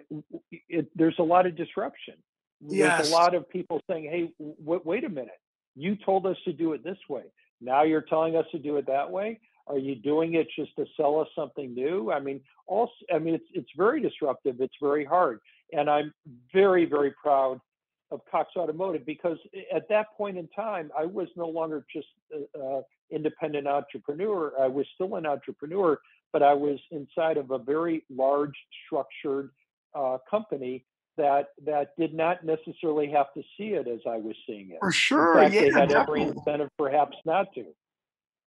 [0.68, 2.14] it, there's a lot of disruption.
[2.61, 2.99] Yes.
[2.99, 5.40] There's a lot of people saying, "Hey, w- wait a minute!
[5.75, 7.25] You told us to do it this way.
[7.61, 10.87] Now you're telling us to do it that way." Are you doing it just to
[10.96, 12.11] sell us something new?
[12.11, 14.61] I mean, also, I mean, it's it's very disruptive.
[14.61, 15.38] It's very hard,
[15.73, 16.12] and I'm
[16.53, 17.61] very very proud
[18.11, 19.38] of Cox Automotive because
[19.73, 24.53] at that point in time, I was no longer just an independent entrepreneur.
[24.61, 26.01] I was still an entrepreneur,
[26.33, 28.55] but I was inside of a very large,
[28.87, 29.51] structured
[29.95, 30.85] uh, company
[31.16, 34.79] that that did not necessarily have to see it as I was seeing it.
[34.81, 36.23] For sure, fact, yeah, they had definitely.
[36.23, 37.66] every incentive perhaps not to.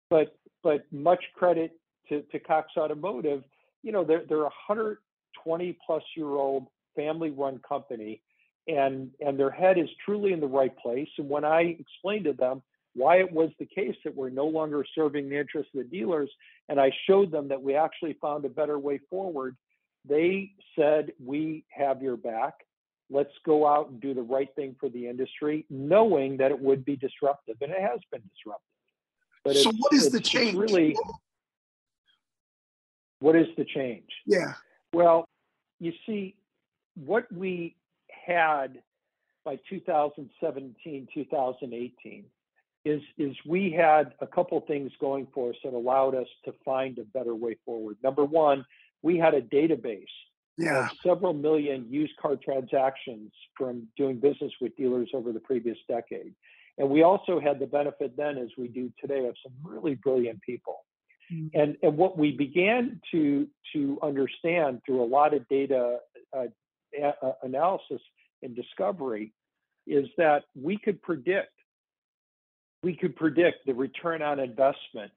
[0.09, 1.73] But but much credit
[2.09, 3.43] to, to Cox Automotive.
[3.83, 8.23] You know, they're, they're a 120 plus year old family run company.
[8.69, 11.09] and and their head is truly in the right place.
[11.19, 12.63] And when I explained to them
[12.95, 16.31] why it was the case that we're no longer serving the interests of the dealers,
[16.69, 19.57] and I showed them that we actually found a better way forward,
[20.05, 22.55] they said, "We have your back.
[23.09, 26.85] Let's go out and do the right thing for the industry, knowing that it would
[26.85, 28.67] be disruptive, and it has been disruptive."
[29.45, 30.57] But so, what is the change?
[30.57, 30.97] Really,
[33.21, 34.11] what is the change?
[34.27, 34.55] Yeah.
[34.93, 35.29] Well,
[35.81, 36.37] you see,
[36.95, 37.77] what we
[38.09, 38.83] had
[39.45, 42.31] by 2017, 2018
[42.85, 46.99] is, is we had a couple things going for us that allowed us to find
[46.99, 47.97] a better way forward.
[48.03, 48.65] Number one,
[49.03, 50.07] we had a database
[50.59, 50.89] yeah.
[51.05, 56.35] several million used car transactions from doing business with dealers over the previous decade.
[56.79, 60.41] And we also had the benefit then, as we do today, of some really brilliant
[60.43, 60.85] people.
[61.33, 61.59] Mm-hmm.
[61.59, 65.99] And, and what we began to, to understand through a lot of data
[66.37, 66.47] uh,
[66.99, 68.01] a- analysis
[68.43, 69.33] and discovery
[69.87, 71.53] is that we could predict
[72.83, 75.13] we could predict the return on investment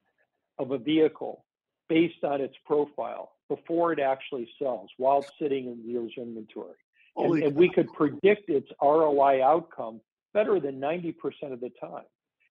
[0.58, 1.44] of a vehicle
[1.88, 6.74] based on its profile before it actually sells while sitting in dealer's inventory.
[7.16, 10.00] And, and, we could predict its ROI outcome
[10.34, 11.14] better than 90%
[11.50, 12.04] of the time.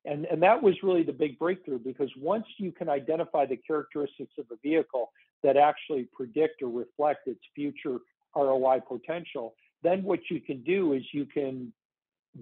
[0.06, 4.34] And, and that was really the big breakthrough because once you can identify the characteristics
[4.39, 5.12] of a vehicle
[5.43, 7.99] that actually predict or reflect its future
[8.36, 11.71] ROI potential, then what you can do is you can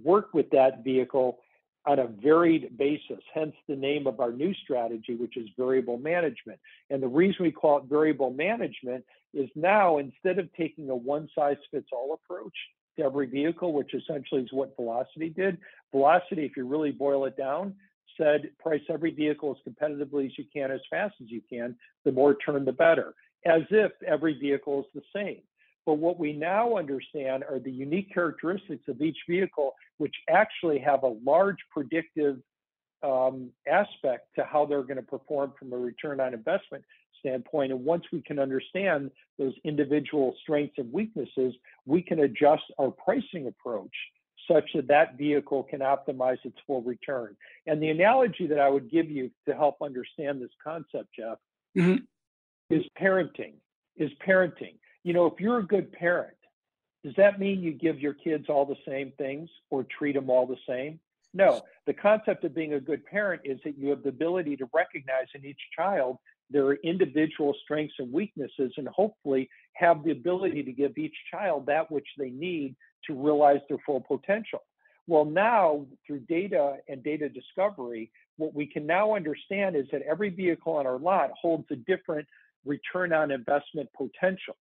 [0.03, 1.39] work with that vehicle
[1.85, 6.59] on a varied basis, hence the name of our new strategy, which is variable management.
[6.89, 11.27] And the reason we call it variable management is now instead of taking a one
[11.35, 12.53] size fits all approach
[12.97, 15.57] to every vehicle, which essentially is what Velocity did,
[15.91, 17.75] Velocity, if you really boil it down,
[18.17, 22.11] said price every vehicle as competitively as you can, as fast as you can, the
[22.11, 23.13] more turn, the better,
[23.45, 25.41] as if every vehicle is the same.
[25.85, 31.03] But what we now understand are the unique characteristics of each vehicle, which actually have
[31.03, 32.37] a large predictive
[33.03, 36.85] um, aspect to how they're going to perform from a return on investment
[37.19, 37.71] standpoint.
[37.71, 41.53] And once we can understand those individual strengths and weaknesses,
[41.85, 43.93] we can adjust our pricing approach
[44.49, 47.35] such that that vehicle can optimize its full return.
[47.65, 51.37] And the analogy that I would give you to help understand this concept, Jeff,
[51.77, 52.03] mm-hmm.
[52.69, 53.53] is parenting.
[53.95, 56.35] Is parenting you know, if you're a good parent,
[57.03, 60.47] does that mean you give your kids all the same things or treat them all
[60.47, 60.99] the same?
[61.33, 61.61] No.
[61.85, 65.27] The concept of being a good parent is that you have the ability to recognize
[65.35, 66.17] in each child
[66.49, 71.89] their individual strengths and weaknesses and hopefully have the ability to give each child that
[71.91, 72.75] which they need
[73.07, 74.59] to realize their full potential.
[75.07, 80.29] Well, now through data and data discovery, what we can now understand is that every
[80.29, 82.27] vehicle on our lot holds a different
[82.65, 84.55] return on investment potential.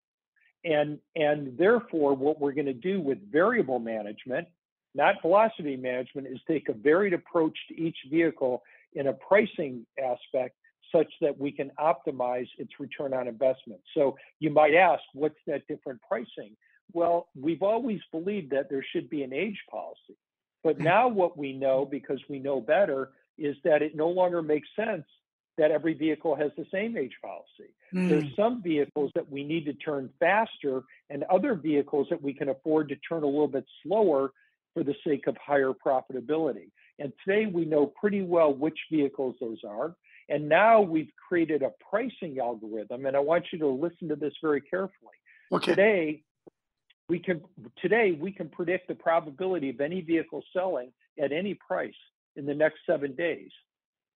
[0.64, 4.48] And, and therefore, what we're going to do with variable management,
[4.94, 8.62] not velocity management, is take a varied approach to each vehicle
[8.94, 10.56] in a pricing aspect
[10.94, 13.80] such that we can optimize its return on investment.
[13.94, 16.56] So you might ask, what's that different pricing?
[16.92, 20.16] Well, we've always believed that there should be an age policy.
[20.62, 20.84] But hmm.
[20.84, 25.06] now what we know, because we know better, is that it no longer makes sense
[25.58, 27.74] that every vehicle has the same age policy.
[27.94, 28.08] Mm.
[28.08, 32.48] There's some vehicles that we need to turn faster and other vehicles that we can
[32.48, 34.32] afford to turn a little bit slower
[34.74, 36.70] for the sake of higher profitability.
[36.98, 39.94] And today we know pretty well which vehicles those are.
[40.28, 44.32] And now we've created a pricing algorithm, and I want you to listen to this
[44.40, 45.12] very carefully.
[45.52, 45.72] Okay.
[45.72, 46.22] Today,
[47.08, 47.42] we can
[47.82, 51.92] today we can predict the probability of any vehicle selling at any price
[52.36, 53.50] in the next seven days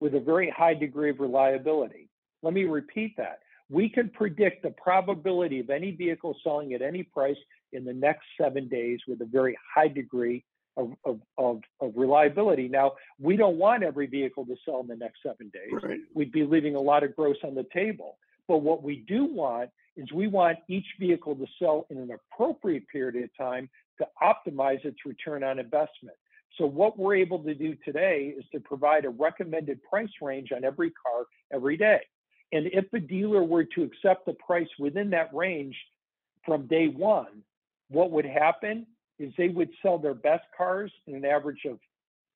[0.00, 2.08] with a very high degree of reliability.
[2.42, 3.40] Let me repeat that.
[3.68, 7.36] We can predict the probability of any vehicle selling at any price
[7.72, 10.44] in the next seven days with a very high degree
[10.76, 12.68] of, of, of, of reliability.
[12.68, 15.80] Now, we don't want every vehicle to sell in the next seven days.
[15.82, 16.00] Right.
[16.14, 18.18] We'd be leaving a lot of gross on the table.
[18.46, 22.86] But what we do want is we want each vehicle to sell in an appropriate
[22.88, 23.68] period of time
[23.98, 26.16] to optimize its return on investment.
[26.58, 30.64] So what we're able to do today is to provide a recommended price range on
[30.64, 32.00] every car every day.
[32.52, 35.76] And if a dealer were to accept the price within that range
[36.44, 37.42] from day one,
[37.88, 38.86] what would happen
[39.18, 41.78] is they would sell their best cars in an average of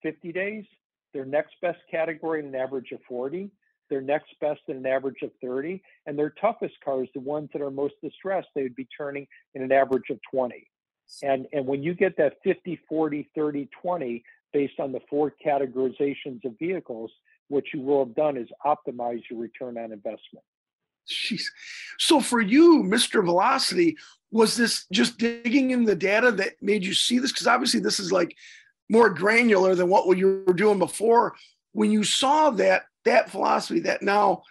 [0.03, 0.65] 50 days,
[1.13, 3.51] their next best category in an average of 40,
[3.89, 7.63] their next best in an average of 30, and their toughest cars, the ones that
[7.63, 10.67] are most distressed, they would be turning in an average of 20.
[11.23, 16.45] And, and when you get that 50, 40, 30, 20 based on the four categorizations
[16.45, 17.11] of vehicles,
[17.49, 20.45] what you will have done is optimize your return on investment.
[21.09, 21.43] Jeez.
[21.99, 23.25] So for you, Mr.
[23.25, 23.97] Velocity,
[24.31, 27.33] was this just digging in the data that made you see this?
[27.33, 28.37] Because obviously this is like
[28.89, 31.35] more granular than what you were doing before.
[31.73, 34.43] When you saw that that philosophy that now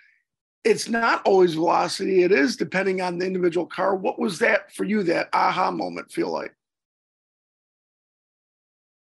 [0.64, 3.96] it's not always velocity, it is depending on the individual car.
[3.96, 6.54] What was that for you, that aha moment feel like?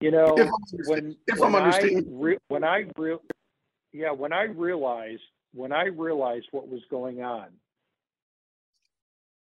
[0.01, 0.49] You know, if
[0.87, 3.19] when, if when I'm I re- when I re-
[3.93, 5.23] yeah, when I realized
[5.55, 7.47] when I realized what was going on,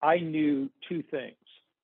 [0.02, 1.36] I knew two things,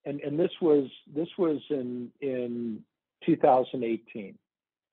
[0.05, 2.83] and and this was this was in in
[3.25, 4.37] 2018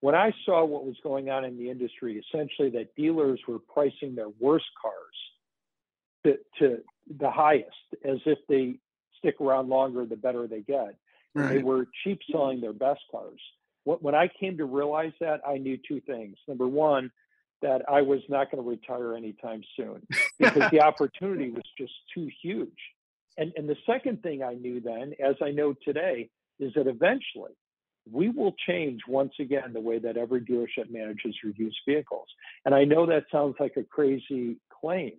[0.03, 2.21] when I saw what was going on in the industry.
[2.27, 5.15] Essentially, that dealers were pricing their worst cars
[6.25, 6.83] to to
[7.21, 7.69] the highest,
[8.03, 8.79] as if they
[9.17, 10.97] stick around longer, the better they get.
[11.33, 11.53] Right.
[11.53, 13.39] They were cheap selling their best cars.
[13.85, 16.35] When I came to realize that, I knew two things.
[16.49, 17.09] Number one,
[17.61, 20.05] that I was not going to retire anytime soon
[20.37, 22.77] because the opportunity was just too huge.
[23.37, 26.29] And, and the second thing I knew then, as I know today,
[26.59, 27.55] is that eventually
[28.11, 32.27] we will change once again the way that every dealership manages used vehicles.
[32.65, 35.13] And I know that sounds like a crazy claim,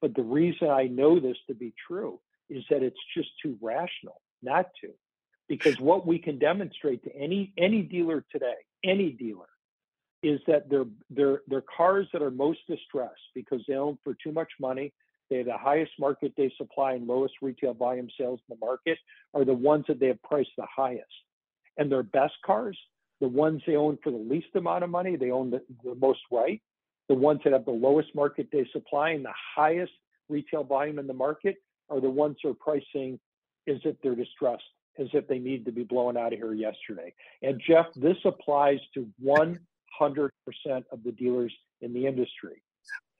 [0.00, 4.20] but the reason I know this to be true is that it's just too rational
[4.42, 4.90] not to.
[5.48, 8.54] Because what we can demonstrate to any any dealer today,
[8.84, 9.48] any dealer,
[10.22, 14.30] is that their their their cars that are most distressed because they own for too
[14.30, 14.92] much money,
[15.28, 18.98] they have the highest market day supply and lowest retail volume sales in the market
[19.34, 21.06] are the ones that they have priced the highest.
[21.80, 22.78] And their best cars,
[23.20, 26.20] the ones they own for the least amount of money, they own the, the most
[26.30, 26.60] right.
[27.08, 29.92] The ones that have the lowest market day supply and the highest
[30.28, 31.56] retail volume in the market
[31.88, 33.18] are the ones who are pricing
[33.66, 34.62] as if they're distressed,
[34.98, 37.12] as if they need to be blown out of here yesterday.
[37.42, 39.58] And Jeff, this applies to 100%
[40.92, 42.62] of the dealers in the industry.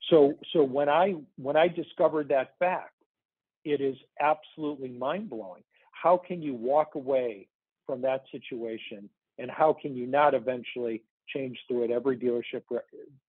[0.09, 2.95] So so when I when I discovered that fact,
[3.65, 5.63] it is absolutely mind blowing.
[5.93, 7.49] How can you walk away
[7.91, 11.03] from that situation, and how can you not eventually
[11.35, 11.91] change through it?
[11.91, 12.63] Every dealership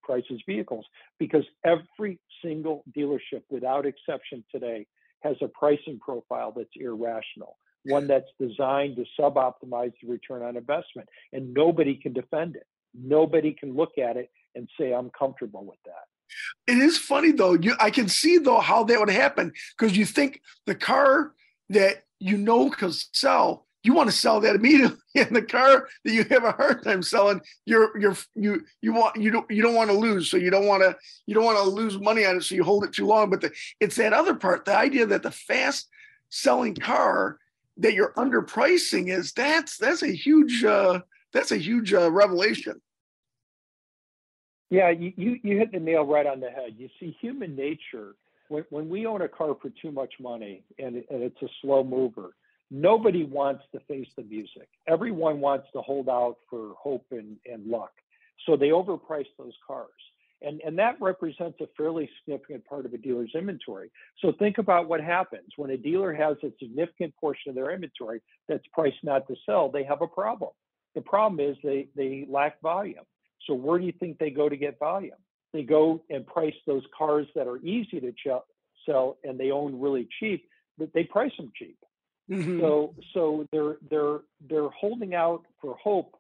[0.04, 0.86] prices vehicles
[1.18, 4.86] because every single dealership, without exception, today
[5.22, 11.10] has a pricing profile that's irrational, one that's designed to sub-optimize the return on investment,
[11.34, 12.68] and nobody can defend it.
[12.94, 16.06] Nobody can look at it and say, "I'm comfortable with that."
[16.72, 17.54] It is funny though.
[17.54, 21.34] You, I can see though how that would happen because you think the car
[21.70, 24.98] that you know can sell, you want to sell that immediately.
[25.16, 29.18] in the car that you have a hard time selling, you're you're you you want
[29.18, 31.58] you don't you don't want to lose, so you don't want to you don't want
[31.58, 33.30] to lose money on it, so you hold it too long.
[33.30, 35.90] But the, it's that other part, the idea that the fast
[36.30, 37.38] selling car
[37.78, 41.02] that you're underpricing is that's that's a huge uh,
[41.34, 42.82] that's a huge uh, revelation.
[44.70, 46.76] Yeah, you, you, you hit the nail right on the head.
[46.78, 48.16] You see, human nature,
[48.48, 51.84] when, when we own a car for too much money and, and it's a slow
[51.84, 52.32] mover,
[52.72, 54.70] nobody wants to face the music.
[54.88, 57.92] Everyone wants to hold out for hope and, and luck.
[58.46, 59.90] So they overprice those cars.
[60.42, 63.92] And, and that represents a fairly significant part of a dealer's inventory.
[64.20, 68.22] So think about what happens when a dealer has a significant portion of their inventory
[68.48, 70.52] that's priced not to sell, they have a problem.
[70.96, 73.04] The problem is they, they lack volume.
[73.48, 75.12] So where do you think they go to get volume?
[75.54, 78.44] They go and price those cars that are easy to ch-
[78.86, 80.48] sell and they own really cheap,
[80.78, 81.78] but they price them cheap.
[82.30, 82.60] Mm-hmm.
[82.60, 84.20] So so they're they're
[84.50, 86.16] they're holding out for hope,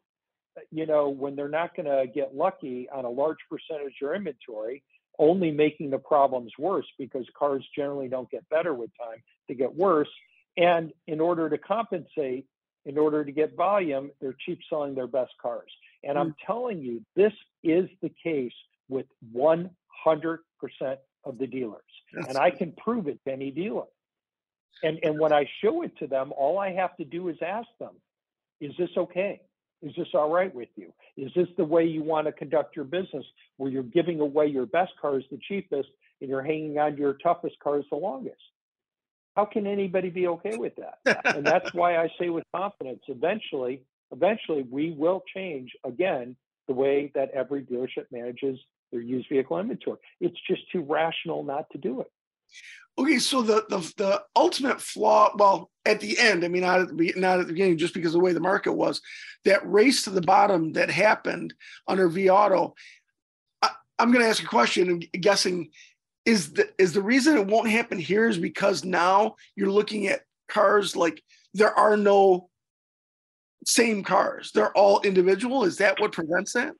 [0.71, 4.15] you know, when they're not going to get lucky on a large percentage of your
[4.15, 4.83] inventory,
[5.19, 9.73] only making the problems worse because cars generally don't get better with time; they get
[9.73, 10.09] worse.
[10.57, 12.45] And in order to compensate,
[12.85, 15.71] in order to get volume, they're cheap selling their best cars.
[16.03, 16.45] And I'm hmm.
[16.45, 17.33] telling you, this
[17.63, 18.53] is the case
[18.89, 19.69] with 100%
[21.23, 21.81] of the dealers.
[22.13, 23.85] That's and I can prove it to any dealer.
[24.83, 27.67] And, and when I show it to them, all I have to do is ask
[27.79, 27.91] them,
[28.59, 29.41] is this okay?
[29.81, 30.93] Is this all right with you?
[31.17, 33.25] Is this the way you want to conduct your business
[33.57, 37.13] where you're giving away your best cars the cheapest and you're hanging on to your
[37.13, 38.41] toughest cars the longest?
[39.35, 41.25] How can anybody be okay with that?
[41.35, 46.35] and that's why I say with confidence, eventually eventually we will change again
[46.67, 48.59] the way that every dealership manages
[48.91, 49.97] their used vehicle inventory.
[50.19, 52.11] It's just too rational not to do it.
[52.97, 56.97] Okay, so the the, the ultimate flaw, well, at the end, I mean, not at
[56.97, 59.01] the not at the beginning, just because of the way the market was,
[59.45, 61.53] that race to the bottom that happened
[61.87, 62.73] under vAuto.
[63.61, 64.89] I, I'm going to ask a question.
[64.89, 65.69] I'm guessing
[66.25, 70.21] is the is the reason it won't happen here is because now you're looking at
[70.49, 71.23] cars like
[71.53, 72.49] there are no
[73.65, 74.51] same cars.
[74.53, 75.63] They're all individual.
[75.63, 76.73] Is that what prevents that?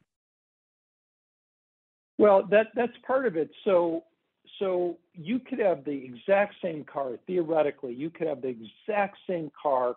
[2.17, 3.49] Well, that that's part of it.
[3.63, 4.03] So
[4.61, 9.51] so you could have the exact same car, theoretically, you could have the exact same
[9.61, 9.95] car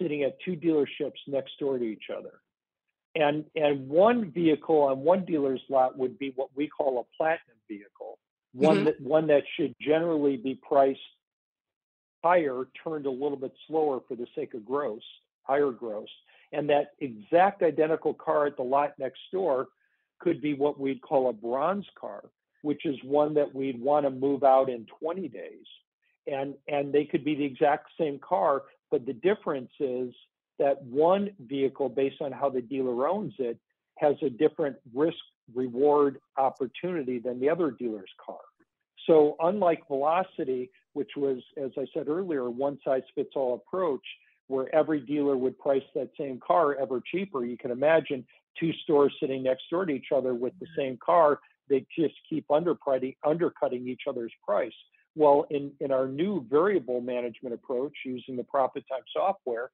[0.00, 2.34] sitting at two dealerships next door to each other.
[3.14, 7.56] And, and one vehicle on one dealer's lot would be what we call a platinum
[7.68, 8.18] vehicle,
[8.54, 8.84] one mm-hmm.
[8.84, 11.00] that one that should generally be priced
[12.22, 15.02] higher, turned a little bit slower for the sake of gross,
[15.42, 16.08] higher gross.
[16.52, 19.68] And that exact identical car at the lot next door
[20.20, 22.22] could be what we'd call a bronze car,
[22.62, 25.66] which is one that we'd want to move out in 20 days.
[26.26, 30.14] And, and they could be the exact same car, but the difference is
[30.58, 33.58] that one vehicle, based on how the dealer owns it,
[33.98, 35.16] has a different risk
[35.54, 38.38] reward opportunity than the other dealer's car.
[39.06, 44.04] So, unlike velocity, which was, as I said earlier, one size fits all approach,
[44.46, 48.24] where every dealer would price that same car ever cheaper, you can imagine
[48.58, 51.40] two stores sitting next door to each other with the same car,
[51.72, 54.74] they just keep undercutting, undercutting each other's price.
[55.14, 59.70] Well, in, in our new variable management approach using the Profit Time software,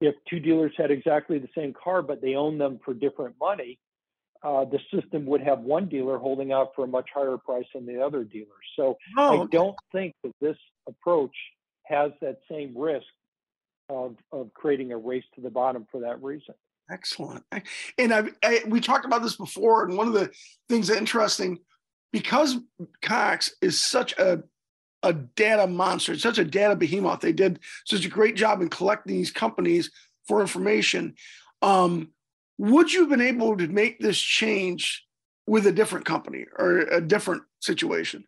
[0.00, 3.78] if two dealers had exactly the same car, but they own them for different money,
[4.42, 7.86] uh, the system would have one dealer holding out for a much higher price than
[7.86, 8.46] the other dealer.
[8.76, 10.56] So oh, I don't think that this
[10.88, 11.34] approach
[11.84, 13.06] has that same risk
[13.88, 16.54] of, of creating a race to the bottom for that reason.
[16.90, 17.44] Excellent.
[17.98, 20.30] And I, I, we talked about this before, and one of the
[20.68, 21.58] things that interesting
[22.12, 22.56] because
[23.02, 24.42] Cox is such a
[25.02, 27.20] a data monster, it's such a data behemoth.
[27.20, 29.90] They did such a great job in collecting these companies
[30.26, 31.14] for information.
[31.62, 32.08] Um,
[32.58, 35.06] would you have been able to make this change
[35.46, 38.24] with a different company or a different situation?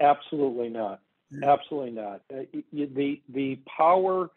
[0.00, 1.00] Absolutely not.
[1.42, 2.20] Absolutely not.
[2.32, 2.42] Uh,
[2.72, 4.30] the the power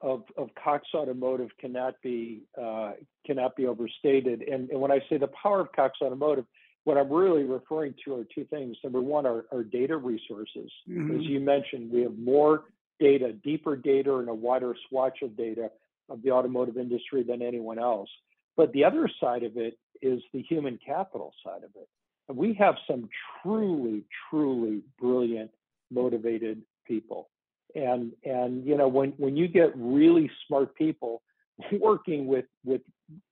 [0.00, 2.92] of, of Cox Automotive cannot be uh,
[3.26, 4.42] cannot be overstated.
[4.42, 6.46] And, and when I say the power of Cox Automotive,
[6.84, 8.76] what I'm really referring to are two things.
[8.82, 10.70] Number one are, are data resources.
[10.88, 11.20] Mm-hmm.
[11.20, 12.64] As you mentioned, we have more
[12.98, 15.70] data, deeper data, and a wider swatch of data
[16.08, 18.08] of the automotive industry than anyone else.
[18.56, 21.88] But the other side of it is the human capital side of it.
[22.28, 23.08] And we have some
[23.42, 25.50] truly, truly brilliant,
[25.90, 27.28] motivated people
[27.74, 31.22] and and you know when when you get really smart people
[31.72, 32.82] working with with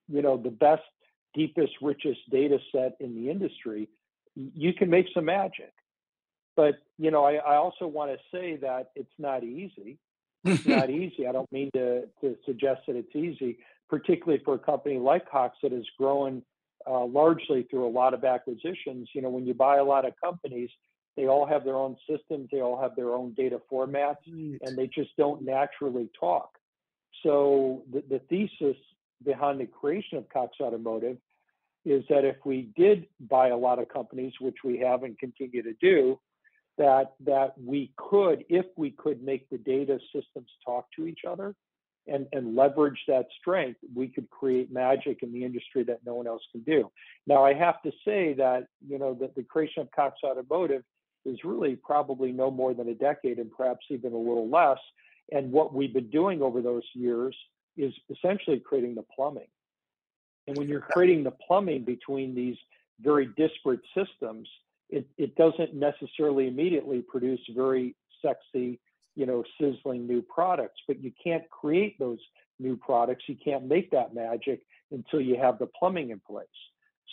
[0.08, 0.82] you know the best
[1.34, 3.88] deepest richest data set in the industry
[4.54, 5.72] you can make some magic.
[6.56, 9.98] But you know i, I also want to say that it's not easy.
[10.44, 11.26] It's not easy.
[11.26, 13.58] I don't mean to to suggest that it's easy
[13.88, 16.42] particularly for a company like cox that has grown
[16.86, 19.08] uh, largely through a lot of acquisitions.
[19.14, 20.70] You know when you buy a lot of companies
[21.18, 24.60] they all have their own systems, they all have their own data formats, right.
[24.62, 26.56] and they just don't naturally talk.
[27.24, 28.76] So the, the thesis
[29.24, 31.16] behind the creation of Cox Automotive
[31.84, 35.60] is that if we did buy a lot of companies, which we have and continue
[35.60, 36.20] to do,
[36.76, 41.56] that that we could, if we could make the data systems talk to each other
[42.06, 46.28] and, and leverage that strength, we could create magic in the industry that no one
[46.28, 46.88] else can do.
[47.26, 50.84] Now I have to say that, you know, that the creation of Cox Automotive
[51.28, 54.78] is really probably no more than a decade and perhaps even a little less.
[55.30, 57.36] And what we've been doing over those years
[57.76, 59.48] is essentially creating the plumbing.
[60.46, 62.56] And when you're creating the plumbing between these
[63.00, 64.48] very disparate systems,
[64.88, 68.80] it, it doesn't necessarily immediately produce very sexy,
[69.14, 72.18] you know, sizzling new products, but you can't create those
[72.58, 73.24] new products.
[73.28, 76.46] You can't make that magic until you have the plumbing in place.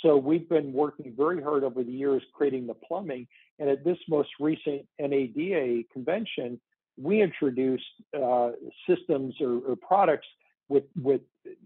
[0.02, 3.28] So we've been working very hard over the years creating the plumbing.
[3.60, 6.60] And at this most recent NADA convention,
[6.98, 7.84] we introduced
[8.18, 8.52] uh,
[8.88, 10.28] systems or, or, products
[10.70, 11.22] with, with,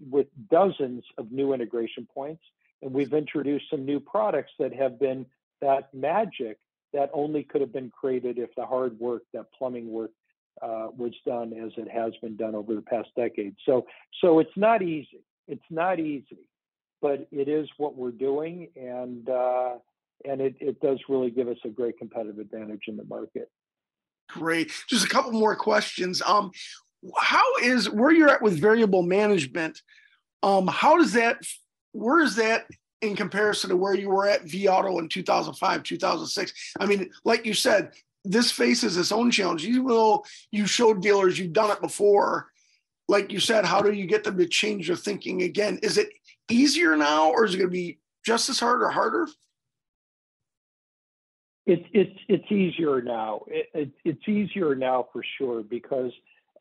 [0.10, 2.44] with dozens of new integration points.
[2.82, 5.26] And we've introduced some new products that have been
[5.62, 6.58] that magic
[6.94, 10.12] that only could have been created if the hard work, that plumbing work,
[10.62, 13.56] uh, was done as it has been done over the past decade.
[13.66, 13.86] So,
[14.22, 15.24] so it's not easy.
[15.48, 16.40] It's not easy
[17.02, 19.76] but it is what we're doing, and uh,
[20.26, 23.50] and it, it does really give us a great competitive advantage in the market.
[24.30, 24.72] Great.
[24.88, 26.22] Just a couple more questions.
[26.22, 26.52] Um,
[27.18, 29.82] how is where you're at with variable management?
[30.44, 31.38] Um, how does that?
[31.94, 32.68] Where is that
[33.02, 36.74] in comparison to where you were at vAuto in 2005, 2006?
[36.80, 37.92] I mean, like you said,
[38.26, 39.66] this faces its own challenge.
[39.66, 42.48] Even though you showed dealers you've done it before,
[43.08, 45.80] like you said, how do you get them to change their thinking again?
[45.82, 46.10] Is it
[46.50, 49.28] easier now, or is it going to be just as hard or harder?
[51.66, 53.42] It's it's it's easier now.
[53.48, 56.12] It, it, it's easier now for sure because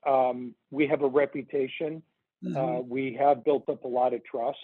[0.07, 2.03] um, we have a reputation.
[2.45, 2.57] Mm-hmm.
[2.57, 4.59] Uh, we have built up a lot of trust,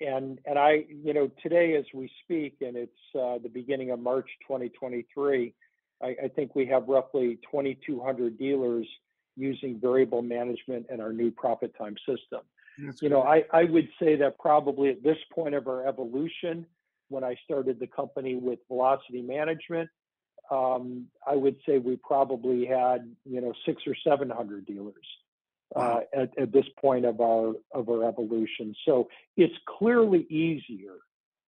[0.00, 4.00] and and I, you know, today as we speak, and it's uh, the beginning of
[4.00, 5.54] March 2023,
[6.02, 8.86] I, I think we have roughly 2,200 dealers
[9.36, 12.40] using variable management and our new profit time system.
[12.78, 16.66] That's you know, I, I would say that probably at this point of our evolution,
[17.08, 19.88] when I started the company with velocity management,
[20.50, 25.06] um, I would say we probably had you know six or seven hundred dealers
[25.74, 28.74] uh, at, at this point of our of our evolution.
[28.84, 30.94] So it's clearly easier,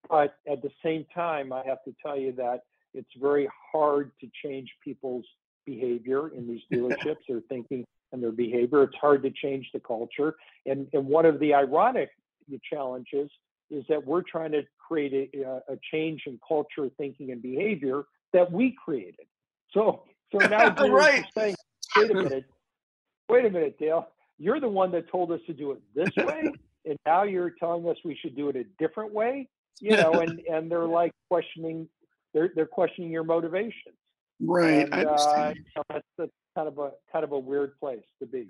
[0.08, 2.62] but at the same time, I have to tell you that
[2.94, 5.26] it's very hard to change people's
[5.66, 8.82] behavior in these dealerships, their thinking and their behavior.
[8.82, 10.36] It's hard to change the culture,
[10.66, 12.10] and and one of the ironic
[12.52, 13.30] uh, challenges
[13.70, 18.50] is that we're trying to create a, a change in culture, thinking, and behavior that
[18.50, 19.26] we created.
[19.72, 21.24] So so now right.
[21.36, 21.56] saying,
[21.96, 22.44] wait a minute,
[23.28, 26.50] wait a minute, Dale, you're the one that told us to do it this way,
[26.84, 29.48] and now you're telling us we should do it a different way.
[29.80, 31.88] You know, and and they're like questioning,
[32.34, 33.97] they're they're questioning your motivations.
[34.40, 34.88] Right.
[34.90, 38.04] And, I uh, you know, that's, that's kind of a kind of a weird place
[38.20, 38.46] to be.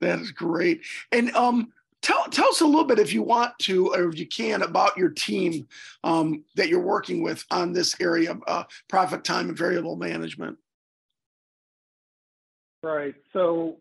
[0.00, 0.82] That is great.
[1.12, 1.72] And um,
[2.02, 4.96] tell tell us a little bit, if you want to, or if you can, about
[4.96, 5.66] your team
[6.04, 10.58] um, that you're working with on this area of uh, profit time and variable management.
[12.82, 13.14] Right.
[13.32, 13.76] So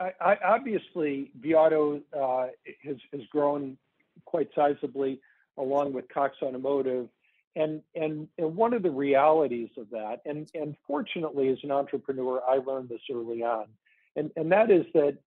[0.00, 2.46] I, I obviously, vAuto uh,
[2.82, 3.76] has has grown
[4.24, 5.18] quite sizably
[5.58, 7.08] along with Cox Automotive,
[7.56, 12.40] and and and one of the realities of that, and and fortunately, as an entrepreneur,
[12.46, 13.66] I learned this early on,
[14.14, 15.18] and and that is that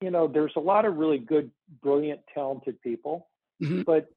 [0.00, 1.50] you know there's a lot of really good,
[1.82, 3.28] brilliant, talented people,
[3.62, 3.82] mm-hmm.
[3.82, 4.10] but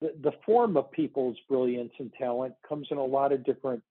[0.00, 3.82] the, the form of people's brilliance and talent comes in a lot of different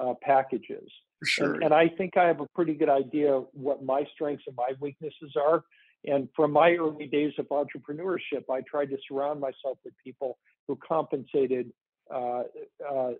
[0.00, 0.88] uh, packages.
[1.24, 1.54] Sure.
[1.54, 4.70] And, and, I think I have a pretty good idea what my strengths and my
[4.80, 5.64] weaknesses are.
[6.04, 10.76] And from my early days of entrepreneurship, I tried to surround myself with people who
[10.76, 11.72] compensated
[12.12, 12.42] uh,
[12.88, 13.10] uh,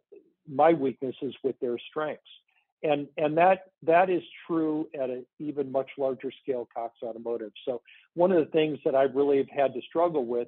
[0.51, 2.23] my weaknesses with their strengths.
[2.83, 7.51] And, and that that is true at an even much larger scale, Cox Automotive.
[7.65, 7.83] So
[8.15, 10.47] one of the things that I really have had to struggle with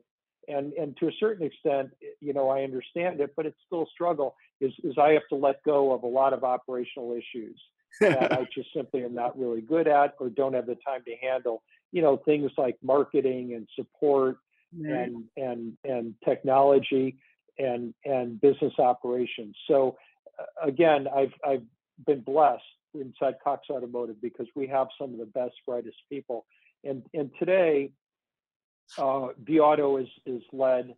[0.48, 3.90] and and to a certain extent, you know, I understand it, but it's still a
[3.92, 4.34] struggle.
[4.60, 7.60] Is is I have to let go of a lot of operational issues
[8.00, 11.14] that I just simply am not really good at or don't have the time to
[11.16, 11.62] handle.
[11.92, 14.38] You know, things like marketing and support
[14.78, 17.18] and and and technology
[17.68, 19.54] and and business operations.
[19.68, 19.96] So
[20.38, 21.66] uh, again, I've I've
[22.06, 22.62] been blessed
[22.94, 26.38] inside Cox Automotive because we have some of the best, brightest people.
[26.88, 27.92] And and today,
[28.98, 30.94] uh, vAuto is, is led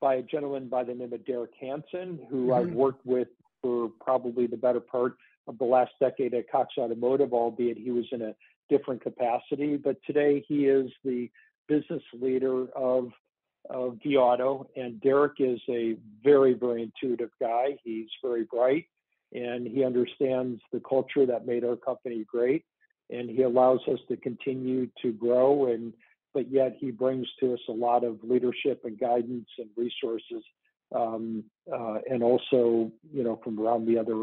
[0.00, 2.52] by a gentleman by the name of Derek Hansen, who mm-hmm.
[2.52, 3.28] I've worked with
[3.62, 8.06] for probably the better part of the last decade at Cox Automotive, albeit he was
[8.12, 8.34] in a
[8.68, 9.76] different capacity.
[9.76, 11.30] But today he is the
[11.68, 13.10] business leader of,
[13.70, 17.76] of vAuto, and Derek is a very, very intuitive guy.
[17.84, 18.86] He's very bright,
[19.32, 22.64] and he understands the culture that made our company great,
[23.10, 25.92] and he allows us to continue to grow and
[26.32, 30.44] but yet he brings to us a lot of leadership and guidance and resources,
[30.94, 34.14] um, uh, and also, you know, from around the other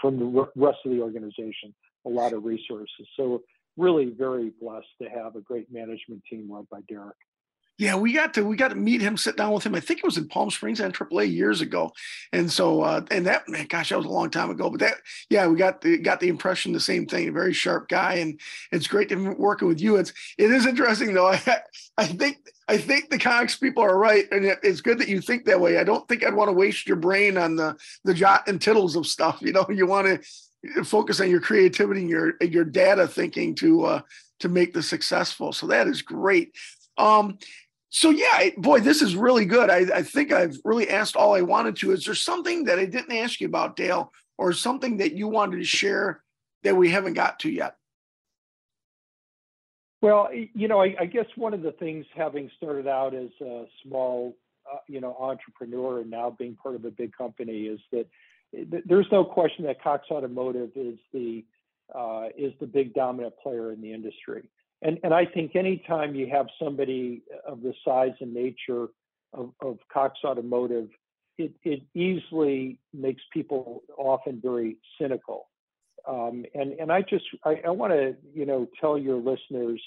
[0.00, 1.72] from the rest of the organization,
[2.06, 3.06] a lot of resources.
[3.16, 3.42] So
[3.76, 7.16] really, very blessed to have a great management team led by Derek.
[7.78, 9.76] Yeah, we got to we got to meet him, sit down with him.
[9.76, 11.92] I think it was in Palm Springs and AAA years ago,
[12.32, 14.68] and so uh, and that man, gosh, that was a long time ago.
[14.68, 14.94] But that,
[15.30, 17.28] yeah, we got the got the impression the same thing.
[17.28, 18.40] A very sharp guy, and
[18.72, 19.94] it's great to be working with you.
[19.94, 21.28] It's it is interesting though.
[21.32, 21.60] I
[21.96, 25.20] I think I think the Cox people are right, and it, it's good that you
[25.20, 25.78] think that way.
[25.78, 28.96] I don't think I'd want to waste your brain on the the jot and tittles
[28.96, 29.40] of stuff.
[29.48, 30.20] You know, you want
[30.64, 34.00] to focus on your creativity and your your data thinking to uh,
[34.40, 35.52] to make this successful.
[35.52, 36.56] So that is great.
[36.98, 37.38] Um,
[37.90, 39.70] so yeah, boy, this is really good.
[39.70, 41.92] I, I think I've really asked all I wanted to.
[41.92, 45.56] Is there something that I didn't ask you about, Dale, or something that you wanted
[45.56, 46.22] to share
[46.64, 47.76] that we haven't got to yet?
[50.02, 53.64] Well, you know, I, I guess one of the things, having started out as a
[53.82, 54.36] small,
[54.70, 58.06] uh, you know, entrepreneur and now being part of a big company, is that
[58.86, 61.44] there's no question that Cox Automotive is the
[61.94, 64.48] uh, is the big dominant player in the industry
[64.82, 68.88] and and I think anytime you have somebody of the size and nature
[69.32, 70.88] of, of Cox Automotive,
[71.36, 75.48] it, it easily makes people often very cynical.
[76.06, 79.82] Um, and and I just I, I want to you know tell your listeners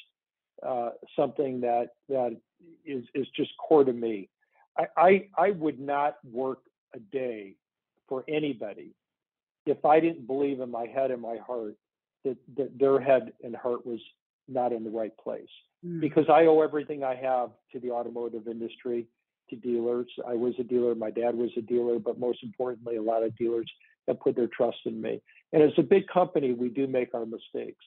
[0.66, 2.38] uh, something that that
[2.86, 4.30] is is just core to me.
[4.78, 6.60] I, I I would not work
[6.94, 7.56] a day
[8.08, 8.94] for anybody
[9.66, 11.76] if I didn't believe in my head and my heart
[12.26, 14.00] that, that their head and heart was
[14.52, 15.50] not in the right place
[15.86, 16.00] mm.
[16.00, 19.08] because I owe everything I have to the automotive industry
[19.50, 20.08] to dealers.
[20.28, 23.36] I was a dealer, my dad was a dealer, but most importantly, a lot of
[23.38, 23.70] dealers
[24.08, 25.22] have put their trust in me.
[25.54, 27.84] And as a big company, we do make our mistakes.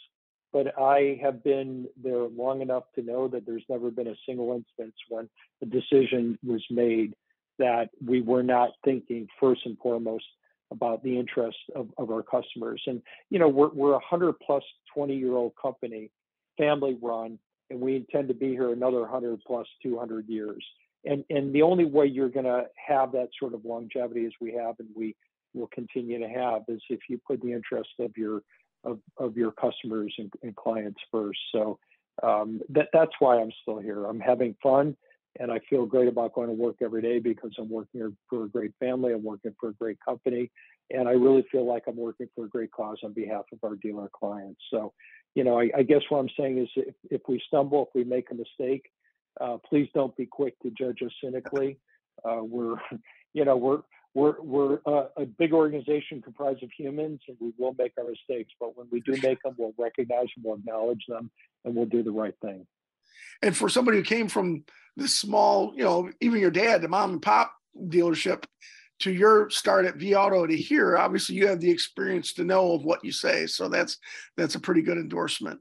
[0.53, 4.53] But I have been there long enough to know that there's never been a single
[4.53, 5.29] instance when
[5.63, 7.15] a decision was made
[7.59, 10.25] that we were not thinking first and foremost
[10.71, 12.83] about the interest of, of our customers.
[12.87, 14.63] And, you know, we're, we're a 100 plus
[14.95, 16.11] 20 year old company,
[16.57, 17.39] family run,
[17.71, 20.65] and we intend to be here another 100 plus 200 years.
[21.05, 24.53] And, and the only way you're going to have that sort of longevity as we
[24.55, 25.15] have and we
[25.53, 28.43] will continue to have is if you put the interest of your
[28.85, 31.39] of, of your customers and, and clients first.
[31.53, 31.79] So
[32.23, 34.05] um, that that's why I'm still here.
[34.05, 34.95] I'm having fun
[35.41, 38.49] and I feel great about going to work every day because I'm working for a
[38.49, 39.13] great family.
[39.13, 40.51] I'm working for a great company,
[40.91, 43.77] and I really feel like I'm working for a great cause on behalf of our
[43.77, 44.61] dealer clients.
[44.71, 44.93] So,
[45.35, 48.05] you know, I, I guess what I'm saying is, if, if we stumble, if we
[48.05, 48.91] make a mistake,
[49.41, 51.79] uh, please don't be quick to judge us cynically.
[52.25, 52.77] Uh, we're,
[53.33, 53.83] you know, we're
[54.15, 58.53] we're we're uh, a big organization comprised of humans, and we will make our mistakes.
[58.61, 61.31] But when we do make them, we'll recognize them, we'll acknowledge them,
[61.65, 62.67] and we'll do the right thing.
[63.43, 64.65] And for somebody who came from
[64.97, 68.45] this small, you know, even your dad, the mom and pop dealership,
[69.05, 72.85] to your start at vAuto to here, obviously you have the experience to know of
[72.85, 73.47] what you say.
[73.47, 73.99] So that's
[74.37, 75.61] that's a pretty good endorsement.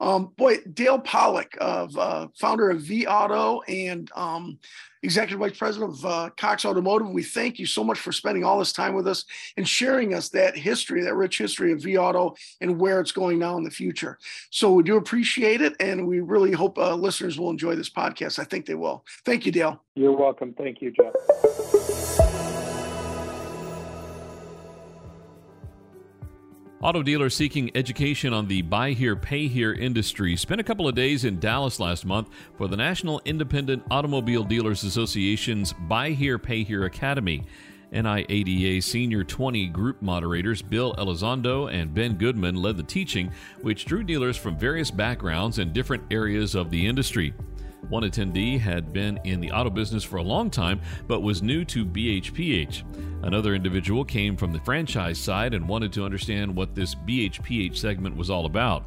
[0.00, 4.58] Um, boy, Dale Pollak, of uh, founder of vAuto and um,
[5.04, 8.58] executive vice president of uh, Cox Automotive, we thank you so much for spending all
[8.58, 9.24] this time with us
[9.56, 13.56] and sharing us that history, that rich history of vAuto and where it's going now
[13.56, 14.18] in the future.
[14.50, 18.40] So we do appreciate it, and we really hope uh, listeners will enjoy this podcast.
[18.40, 19.04] I think they will.
[19.24, 19.84] Thank you, Dale.
[19.94, 20.52] You're welcome.
[20.52, 21.12] Thank you, Jeff.
[26.82, 30.96] Auto dealers seeking education on the buy here, pay here industry spent a couple of
[30.96, 32.28] days in Dallas last month
[32.58, 37.44] for the National Independent Automobile Dealers Association's Buy Here, Pay Here Academy.
[37.92, 43.30] NIADA Senior 20 group moderators Bill Elizondo and Ben Goodman led the teaching,
[43.60, 47.32] which drew dealers from various backgrounds and different areas of the industry.
[47.88, 51.64] One attendee had been in the auto business for a long time but was new
[51.66, 52.82] to BHPH.
[53.24, 58.16] Another individual came from the franchise side and wanted to understand what this BHPH segment
[58.16, 58.84] was all about.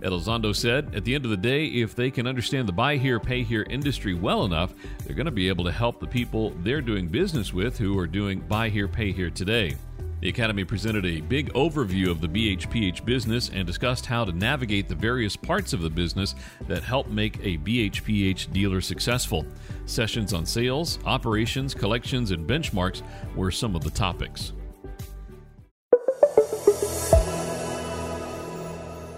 [0.00, 3.18] Elizondo said, At the end of the day, if they can understand the buy here,
[3.18, 4.74] pay here industry well enough,
[5.04, 8.06] they're going to be able to help the people they're doing business with who are
[8.06, 9.74] doing buy here, pay here today.
[10.20, 14.88] The Academy presented a big overview of the BHPH business and discussed how to navigate
[14.88, 16.34] the various parts of the business
[16.68, 19.44] that help make a BHPH dealer successful.
[19.84, 23.02] Sessions on sales, operations, collections, and benchmarks
[23.34, 24.52] were some of the topics.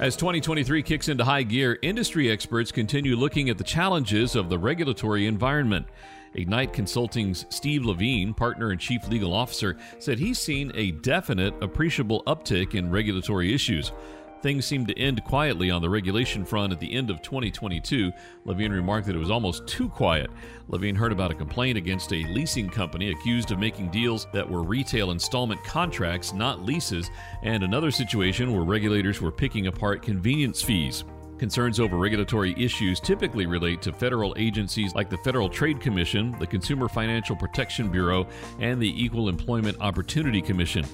[0.00, 4.58] As 2023 kicks into high gear, industry experts continue looking at the challenges of the
[4.58, 5.86] regulatory environment.
[6.34, 12.22] Ignite Consulting's Steve Levine, partner and chief legal officer, said he's seen a definite, appreciable
[12.26, 13.92] uptick in regulatory issues.
[14.40, 18.12] Things seemed to end quietly on the regulation front at the end of 2022.
[18.44, 20.30] Levine remarked that it was almost too quiet.
[20.68, 24.62] Levine heard about a complaint against a leasing company accused of making deals that were
[24.62, 27.10] retail installment contracts, not leases,
[27.42, 31.02] and another situation where regulators were picking apart convenience fees.
[31.38, 36.46] Concerns over regulatory issues typically relate to federal agencies like the Federal Trade Commission, the
[36.46, 38.26] Consumer Financial Protection Bureau,
[38.58, 40.84] and the Equal Employment Opportunity Commission.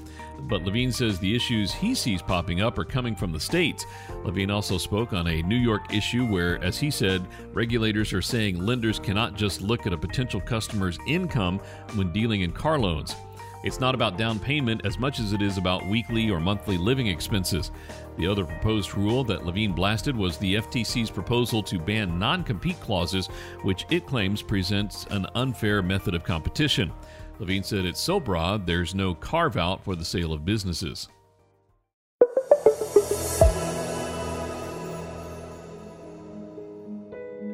[0.41, 3.87] But Levine says the issues he sees popping up are coming from the states.
[4.23, 8.65] Levine also spoke on a New York issue where, as he said, regulators are saying
[8.65, 11.59] lenders cannot just look at a potential customer's income
[11.95, 13.17] when dealing in car loans.
[13.65, 17.07] It's not about down payment as much as it is about weekly or monthly living
[17.07, 17.71] expenses.
[18.19, 22.79] The other proposed rule that Levine blasted was the FTC's proposal to ban non compete
[22.81, 23.29] clauses,
[23.63, 26.93] which it claims presents an unfair method of competition.
[27.39, 31.09] Levine said it's so broad there's no carve out for the sale of businesses.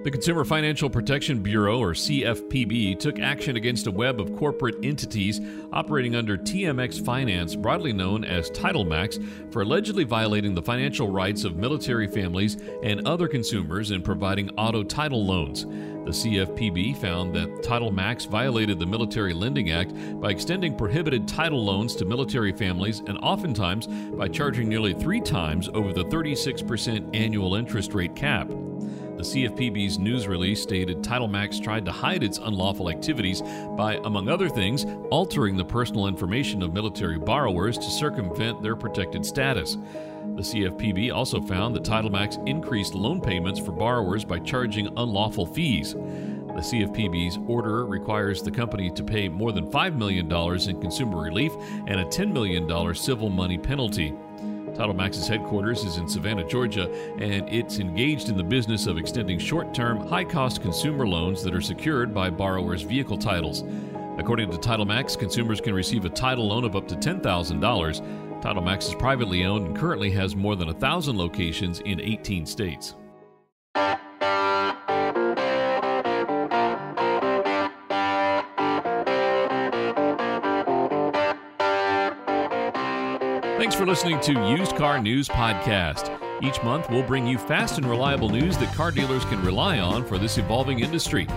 [0.03, 5.43] The Consumer Financial Protection Bureau, or CFPB, took action against a web of corporate entities
[5.75, 11.57] operating under TMX Finance, broadly known as TitleMax, for allegedly violating the financial rights of
[11.57, 15.67] military families and other consumers in providing auto title loans.
[15.67, 21.95] The CFPB found that TitleMax violated the Military Lending Act by extending prohibited title loans
[21.97, 27.93] to military families and oftentimes by charging nearly three times over the 36% annual interest
[27.93, 28.51] rate cap.
[29.21, 33.43] The CFPB's news release stated TitleMax tried to hide its unlawful activities
[33.77, 39.27] by, among other things, altering the personal information of military borrowers to circumvent their protected
[39.27, 39.77] status.
[40.37, 45.93] The CFPB also found that TitleMax increased loan payments for borrowers by charging unlawful fees.
[45.93, 51.53] The CFPB's order requires the company to pay more than $5 million in consumer relief
[51.87, 54.15] and a $10 million civil money penalty.
[54.75, 59.75] TitleMax's headquarters is in Savannah, Georgia, and it's engaged in the business of extending short
[59.75, 63.65] term, high cost consumer loans that are secured by borrowers' vehicle titles.
[64.19, 67.23] According to TitleMax, consumers can receive a title loan of up to $10,000.
[68.43, 72.97] TitleMax is privately owned and currently has more than 1,000 locations in 18 states.
[83.71, 86.11] Thanks for listening to Used Car News Podcast.
[86.43, 90.05] Each month, we'll bring you fast and reliable news that car dealers can rely on
[90.05, 91.29] for this evolving industry.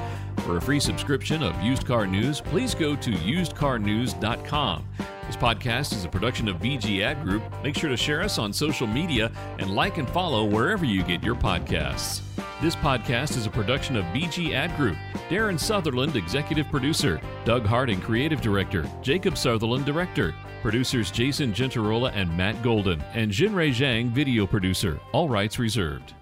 [0.46, 4.86] For a free subscription of Used Car News, please go to usedcarnews.com.
[5.26, 7.44] This podcast is a production of VG Ad Group.
[7.64, 11.24] Make sure to share us on social media and like and follow wherever you get
[11.24, 12.22] your podcasts.
[12.62, 14.98] This podcast is a production of BG Ad Group.
[15.30, 17.22] Darren Sutherland, executive producer.
[17.46, 18.86] Doug Harding, creative director.
[19.02, 20.36] Jacob Sutherland, director.
[20.62, 23.02] Producers Jason Gentarola and Matt Golden.
[23.14, 25.00] And Jinrei Zhang, video producer.
[25.14, 26.14] All rights reserved.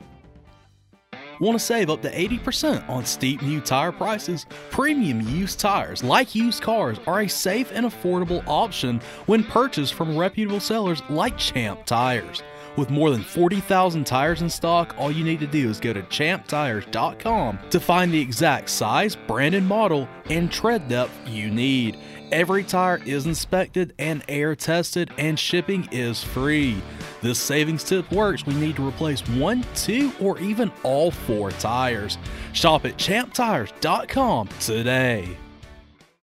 [1.41, 4.45] Want to save up to 80% on steep new tire prices?
[4.69, 10.15] Premium used tires, like used cars, are a safe and affordable option when purchased from
[10.15, 12.43] reputable sellers like Champ Tires.
[12.77, 16.03] With more than 40,000 tires in stock, all you need to do is go to
[16.03, 21.97] champtires.com to find the exact size, brand, and model and tread depth you need.
[22.31, 26.81] Every tire is inspected and air tested, and shipping is free.
[27.21, 31.51] This savings tip works when you need to replace one, two, or even all four
[31.51, 32.17] tires.
[32.53, 35.37] Shop at champtires.com today.